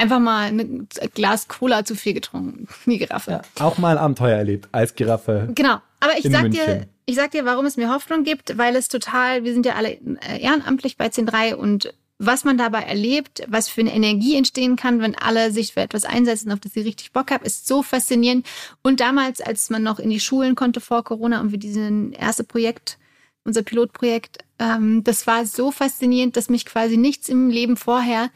einfach 0.00 0.18
mal 0.18 0.48
ein 0.48 0.88
Glas 1.14 1.48
Cola 1.48 1.84
zu 1.84 1.94
viel 1.94 2.14
getrunken, 2.14 2.68
die 2.86 2.98
Giraffe. 2.98 3.30
ja, 3.30 3.42
auch 3.58 3.78
mal 3.78 3.96
ein 3.96 4.02
Abenteuer 4.02 4.36
erlebt 4.36 4.68
als 4.72 4.94
Giraffe. 4.94 5.48
Genau. 5.54 5.78
Aber 6.00 6.16
ich 6.16 6.24
sag 6.30 6.50
dir, 6.50 6.66
München. 6.66 6.86
ich 7.06 7.16
sag 7.16 7.30
dir, 7.30 7.44
warum 7.44 7.66
es 7.66 7.76
mir 7.76 7.92
Hoffnung 7.92 8.24
gibt, 8.24 8.56
weil 8.56 8.74
es 8.74 8.88
total, 8.88 9.44
wir 9.44 9.52
sind 9.52 9.66
ja 9.66 9.74
alle 9.74 9.90
äh, 9.90 10.40
ehrenamtlich 10.40 10.96
bei 10.96 11.08
10.3 11.08 11.54
und 11.54 11.92
was 12.22 12.44
man 12.44 12.58
dabei 12.58 12.82
erlebt, 12.82 13.42
was 13.48 13.68
für 13.68 13.80
eine 13.80 13.94
Energie 13.94 14.36
entstehen 14.36 14.76
kann, 14.76 15.00
wenn 15.00 15.14
alle 15.14 15.52
sich 15.52 15.72
für 15.72 15.80
etwas 15.80 16.04
einsetzen, 16.04 16.52
auf 16.52 16.60
das 16.60 16.74
sie 16.74 16.82
richtig 16.82 17.12
Bock 17.12 17.30
haben, 17.30 17.44
ist 17.46 17.66
so 17.66 17.82
faszinierend. 17.82 18.46
Und 18.82 19.00
damals, 19.00 19.40
als 19.40 19.70
man 19.70 19.82
noch 19.82 19.98
in 19.98 20.10
die 20.10 20.20
Schulen 20.20 20.54
konnte 20.54 20.80
vor 20.80 21.02
Corona 21.02 21.40
und 21.40 21.50
wir 21.50 21.58
diesen 21.58 22.12
erste 22.12 22.44
Projekt, 22.44 22.98
unser 23.44 23.62
Pilotprojekt, 23.62 24.38
ähm, 24.58 25.02
das 25.02 25.26
war 25.26 25.46
so 25.46 25.70
faszinierend, 25.70 26.36
dass 26.36 26.50
mich 26.50 26.66
quasi 26.66 26.98
nichts 26.98 27.30
im 27.30 27.48
Leben 27.48 27.78
vorher 27.78 28.28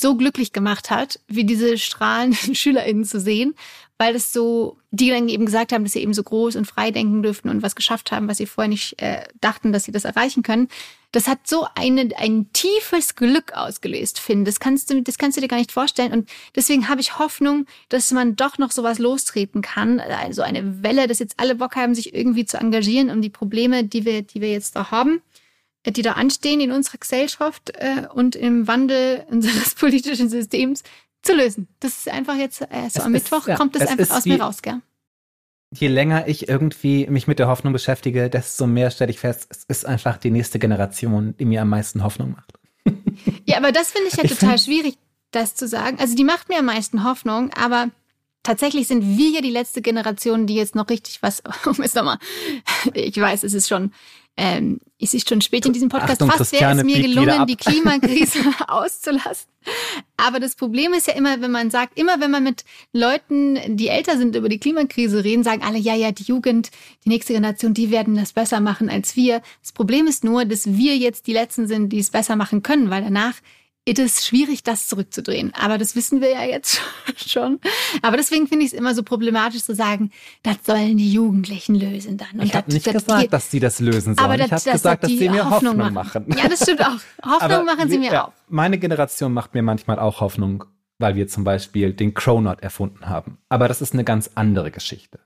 so 0.00 0.16
glücklich 0.16 0.52
gemacht 0.52 0.90
hat, 0.90 1.20
wie 1.28 1.44
diese 1.44 1.78
strahlenden 1.78 2.54
SchülerInnen 2.54 3.04
zu 3.04 3.20
sehen, 3.20 3.54
weil 3.98 4.14
es 4.14 4.32
so, 4.32 4.78
die 4.90 5.10
dann 5.10 5.28
eben 5.28 5.44
gesagt 5.44 5.72
haben, 5.72 5.84
dass 5.84 5.92
sie 5.92 6.00
eben 6.00 6.14
so 6.14 6.22
groß 6.22 6.56
und 6.56 6.64
frei 6.64 6.90
denken 6.90 7.22
dürften 7.22 7.50
und 7.50 7.62
was 7.62 7.76
geschafft 7.76 8.12
haben, 8.12 8.28
was 8.28 8.38
sie 8.38 8.46
vorher 8.46 8.68
nicht 8.68 9.00
äh, 9.02 9.24
dachten, 9.40 9.72
dass 9.72 9.84
sie 9.84 9.92
das 9.92 10.04
erreichen 10.04 10.42
können. 10.42 10.68
Das 11.12 11.26
hat 11.26 11.46
so 11.46 11.66
eine, 11.74 12.08
ein 12.16 12.52
tiefes 12.52 13.16
Glück 13.16 13.52
ausgelöst, 13.52 14.20
Finn. 14.20 14.44
Das 14.44 14.60
kannst 14.60 14.90
du, 14.90 15.02
das 15.02 15.18
kannst 15.18 15.36
du 15.36 15.40
dir 15.40 15.48
gar 15.48 15.58
nicht 15.58 15.72
vorstellen. 15.72 16.12
Und 16.12 16.30
deswegen 16.54 16.88
habe 16.88 17.00
ich 17.00 17.18
Hoffnung, 17.18 17.66
dass 17.88 18.12
man 18.12 18.36
doch 18.36 18.58
noch 18.58 18.70
sowas 18.70 18.98
lostreten 18.98 19.60
kann. 19.60 19.98
Also 19.98 20.42
eine 20.42 20.82
Welle, 20.82 21.08
dass 21.08 21.18
jetzt 21.18 21.34
alle 21.38 21.56
Bock 21.56 21.74
haben, 21.74 21.94
sich 21.94 22.14
irgendwie 22.14 22.44
zu 22.44 22.58
engagieren, 22.58 23.10
um 23.10 23.20
die 23.20 23.28
Probleme, 23.28 23.84
die 23.84 24.04
wir, 24.04 24.22
die 24.22 24.40
wir 24.40 24.50
jetzt 24.52 24.76
da 24.76 24.92
haben, 24.92 25.20
die 25.86 26.02
da 26.02 26.12
anstehen 26.12 26.60
in 26.60 26.72
unserer 26.72 26.98
Gesellschaft 26.98 27.70
äh, 27.74 28.06
und 28.12 28.36
im 28.36 28.68
Wandel 28.68 29.24
unseres 29.30 29.74
politischen 29.78 30.28
Systems 30.28 30.82
zu 31.22 31.34
lösen. 31.34 31.68
Das 31.80 31.98
ist 31.98 32.08
einfach 32.08 32.36
jetzt, 32.36 32.62
äh, 32.62 32.66
so 32.82 32.86
es 32.86 33.00
am 33.00 33.14
ist, 33.14 33.24
Mittwoch 33.24 33.48
ja, 33.48 33.56
kommt 33.56 33.74
das 33.74 33.88
einfach 33.88 34.16
aus 34.16 34.24
mir 34.26 34.40
raus, 34.40 34.62
gell? 34.62 34.80
Je 35.72 35.88
länger 35.88 36.26
ich 36.26 36.48
irgendwie 36.48 37.06
mich 37.06 37.28
mit 37.28 37.38
der 37.38 37.46
Hoffnung 37.46 37.72
beschäftige, 37.72 38.28
desto 38.28 38.66
mehr 38.66 38.90
stelle 38.90 39.10
ich 39.10 39.20
fest, 39.20 39.46
es 39.50 39.64
ist 39.64 39.86
einfach 39.86 40.16
die 40.16 40.30
nächste 40.30 40.58
Generation, 40.58 41.36
die 41.38 41.44
mir 41.44 41.62
am 41.62 41.68
meisten 41.68 42.02
Hoffnung 42.02 42.32
macht. 42.32 42.52
ja, 43.44 43.56
aber 43.56 43.70
das 43.70 43.92
finde 43.92 44.08
ich 44.08 44.16
ja 44.16 44.24
ich 44.24 44.36
total 44.36 44.58
schwierig, 44.58 44.98
das 45.30 45.54
zu 45.54 45.68
sagen. 45.68 45.98
Also 46.00 46.16
die 46.16 46.24
macht 46.24 46.48
mir 46.48 46.58
am 46.58 46.64
meisten 46.64 47.04
Hoffnung, 47.04 47.52
aber 47.54 47.90
tatsächlich 48.42 48.88
sind 48.88 49.16
wir 49.16 49.30
ja 49.30 49.40
die 49.42 49.50
letzte 49.50 49.80
Generation, 49.80 50.48
die 50.48 50.56
jetzt 50.56 50.74
noch 50.74 50.88
richtig 50.88 51.22
was, 51.22 51.40
um 51.64 51.80
es 51.82 51.94
nochmal, 51.94 52.18
ich 52.92 53.16
weiß, 53.16 53.44
es 53.44 53.54
ist 53.54 53.68
schon 53.68 53.92
ähm, 54.36 54.80
es 54.98 55.14
ist 55.14 55.28
schon 55.28 55.40
spät 55.40 55.66
in 55.66 55.72
diesem 55.72 55.88
Podcast. 55.88 56.22
Achtung, 56.22 56.30
Fast 56.30 56.52
wäre 56.52 56.72
es 56.72 56.84
mir 56.84 57.02
gelungen, 57.02 57.46
die 57.46 57.56
Klimakrise 57.56 58.38
auszulassen. 58.68 59.48
Aber 60.16 60.40
das 60.40 60.54
Problem 60.54 60.94
ist 60.94 61.06
ja 61.06 61.14
immer, 61.14 61.40
wenn 61.40 61.50
man 61.50 61.70
sagt, 61.70 61.98
immer 61.98 62.20
wenn 62.20 62.30
man 62.30 62.44
mit 62.44 62.64
Leuten, 62.92 63.76
die 63.76 63.88
älter 63.88 64.16
sind, 64.16 64.36
über 64.36 64.48
die 64.48 64.58
Klimakrise 64.58 65.24
reden, 65.24 65.44
sagen 65.44 65.62
alle, 65.62 65.78
ja, 65.78 65.94
ja, 65.94 66.12
die 66.12 66.22
Jugend, 66.22 66.70
die 67.04 67.10
nächste 67.10 67.34
Generation, 67.34 67.74
die 67.74 67.90
werden 67.90 68.14
das 68.14 68.32
besser 68.32 68.60
machen 68.60 68.88
als 68.88 69.16
wir. 69.16 69.42
Das 69.62 69.72
Problem 69.72 70.06
ist 70.06 70.24
nur, 70.24 70.44
dass 70.44 70.66
wir 70.66 70.96
jetzt 70.96 71.26
die 71.26 71.32
Letzten 71.32 71.66
sind, 71.66 71.90
die 71.90 71.98
es 71.98 72.10
besser 72.10 72.36
machen 72.36 72.62
können, 72.62 72.90
weil 72.90 73.02
danach 73.02 73.34
it 73.90 73.98
ist 73.98 74.24
schwierig, 74.24 74.62
das 74.62 74.86
zurückzudrehen. 74.86 75.52
Aber 75.54 75.78
das 75.78 75.96
wissen 75.96 76.20
wir 76.20 76.30
ja 76.30 76.44
jetzt 76.44 76.80
schon. 77.16 77.60
Aber 78.02 78.16
deswegen 78.16 78.46
finde 78.46 78.64
ich 78.64 78.72
es 78.72 78.78
immer 78.78 78.94
so 78.94 79.02
problematisch 79.02 79.64
zu 79.64 79.74
sagen, 79.74 80.10
das 80.42 80.56
sollen 80.64 80.96
die 80.96 81.12
Jugendlichen 81.12 81.74
lösen 81.74 82.16
dann. 82.16 82.40
Und 82.40 82.46
ich 82.46 82.54
habe 82.54 82.72
nicht 82.72 82.86
das, 82.86 82.94
gesagt, 82.94 83.24
das, 83.24 83.30
dass 83.30 83.50
sie 83.50 83.60
das 83.60 83.80
lösen 83.80 84.14
sollen. 84.14 84.18
Aber 84.18 84.36
das, 84.36 84.46
ich 84.46 84.52
habe 84.52 84.70
gesagt, 84.72 85.04
dass 85.04 85.10
sie 85.10 85.28
mir 85.28 85.50
Hoffnung, 85.50 85.78
Hoffnung 85.78 85.92
machen. 85.92 86.26
machen. 86.28 86.38
Ja, 86.38 86.48
das 86.48 86.62
stimmt 86.62 86.84
auch. 86.84 86.98
Hoffnung 87.24 87.52
aber 87.52 87.64
machen 87.64 87.90
sie 87.90 87.98
mir 87.98 88.12
ja, 88.12 88.28
auch. 88.28 88.32
Meine 88.48 88.78
Generation 88.78 89.32
macht 89.32 89.54
mir 89.54 89.62
manchmal 89.62 89.98
auch 89.98 90.20
Hoffnung, 90.20 90.64
weil 90.98 91.16
wir 91.16 91.28
zum 91.28 91.44
Beispiel 91.44 91.92
den 91.92 92.14
Cronut 92.14 92.60
erfunden 92.60 93.08
haben. 93.08 93.38
Aber 93.48 93.68
das 93.68 93.82
ist 93.82 93.92
eine 93.94 94.04
ganz 94.04 94.30
andere 94.34 94.70
Geschichte. 94.70 95.18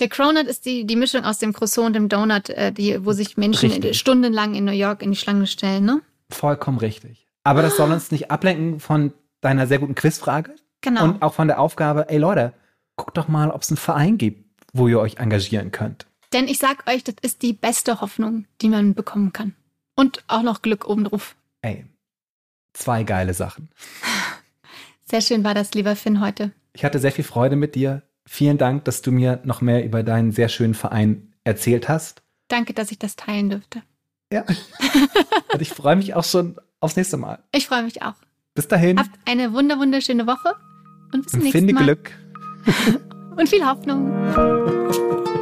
Der 0.00 0.08
Cronut 0.08 0.46
ist 0.46 0.64
die, 0.64 0.86
die 0.86 0.96
Mischung 0.96 1.24
aus 1.24 1.38
dem 1.38 1.52
Croissant 1.52 1.88
und 1.88 1.92
dem 1.92 2.08
Donut, 2.08 2.48
äh, 2.48 2.72
die, 2.72 3.04
wo 3.04 3.12
sich 3.12 3.36
Menschen 3.36 3.70
richtig. 3.70 3.98
stundenlang 3.98 4.54
in 4.54 4.64
New 4.64 4.72
York 4.72 5.02
in 5.02 5.10
die 5.10 5.16
Schlange 5.16 5.46
stellen, 5.46 5.84
ne? 5.84 6.00
Vollkommen 6.30 6.78
richtig. 6.78 7.29
Aber 7.44 7.62
das 7.62 7.76
soll 7.76 7.90
uns 7.90 8.10
nicht 8.10 8.30
ablenken 8.30 8.80
von 8.80 9.12
deiner 9.40 9.66
sehr 9.66 9.78
guten 9.78 9.94
Quizfrage. 9.94 10.54
Genau. 10.80 11.04
Und 11.04 11.22
auch 11.22 11.34
von 11.34 11.48
der 11.48 11.60
Aufgabe, 11.60 12.08
ey 12.08 12.18
Leute, 12.18 12.52
guckt 12.96 13.16
doch 13.16 13.28
mal, 13.28 13.50
ob 13.50 13.62
es 13.62 13.70
einen 13.70 13.76
Verein 13.76 14.18
gibt, 14.18 14.44
wo 14.72 14.88
ihr 14.88 15.00
euch 15.00 15.16
engagieren 15.18 15.70
könnt. 15.72 16.06
Denn 16.32 16.48
ich 16.48 16.58
sag 16.58 16.88
euch, 16.88 17.02
das 17.02 17.16
ist 17.22 17.42
die 17.42 17.52
beste 17.52 18.00
Hoffnung, 18.00 18.46
die 18.60 18.68
man 18.68 18.94
bekommen 18.94 19.32
kann. 19.32 19.54
Und 19.96 20.22
auch 20.28 20.42
noch 20.42 20.62
Glück 20.62 20.86
obendrauf. 20.86 21.36
Ey, 21.62 21.86
zwei 22.72 23.02
geile 23.02 23.34
Sachen. 23.34 23.68
Sehr 25.04 25.20
schön 25.20 25.42
war 25.42 25.54
das, 25.54 25.74
lieber 25.74 25.96
Finn, 25.96 26.20
heute. 26.20 26.52
Ich 26.72 26.84
hatte 26.84 27.00
sehr 27.00 27.12
viel 27.12 27.24
Freude 27.24 27.56
mit 27.56 27.74
dir. 27.74 28.02
Vielen 28.26 28.58
Dank, 28.58 28.84
dass 28.84 29.02
du 29.02 29.10
mir 29.10 29.40
noch 29.42 29.60
mehr 29.60 29.84
über 29.84 30.02
deinen 30.02 30.30
sehr 30.30 30.48
schönen 30.48 30.74
Verein 30.74 31.32
erzählt 31.42 31.88
hast. 31.88 32.22
Danke, 32.46 32.74
dass 32.74 32.92
ich 32.92 32.98
das 32.98 33.16
teilen 33.16 33.50
dürfte. 33.50 33.82
Ja. 34.32 34.44
Und 35.52 35.60
ich 35.60 35.70
freue 35.70 35.96
mich 35.96 36.14
auch 36.14 36.24
schon 36.24 36.56
aufs 36.80 36.96
nächste 36.96 37.16
Mal. 37.16 37.38
Ich 37.52 37.66
freue 37.66 37.82
mich 37.82 38.02
auch. 38.02 38.14
Bis 38.54 38.68
dahin. 38.68 38.98
Habt 38.98 39.10
eine 39.26 39.52
wunder 39.52 39.78
wunderschöne 39.78 40.26
Woche 40.26 40.54
und 41.12 41.22
bis 41.22 41.32
zum 41.32 41.40
nächsten 41.40 41.58
Finde 41.58 41.74
Mal. 41.74 41.84
Glück. 41.84 42.10
und 43.36 43.48
viel 43.48 43.64
Hoffnung. 43.64 44.10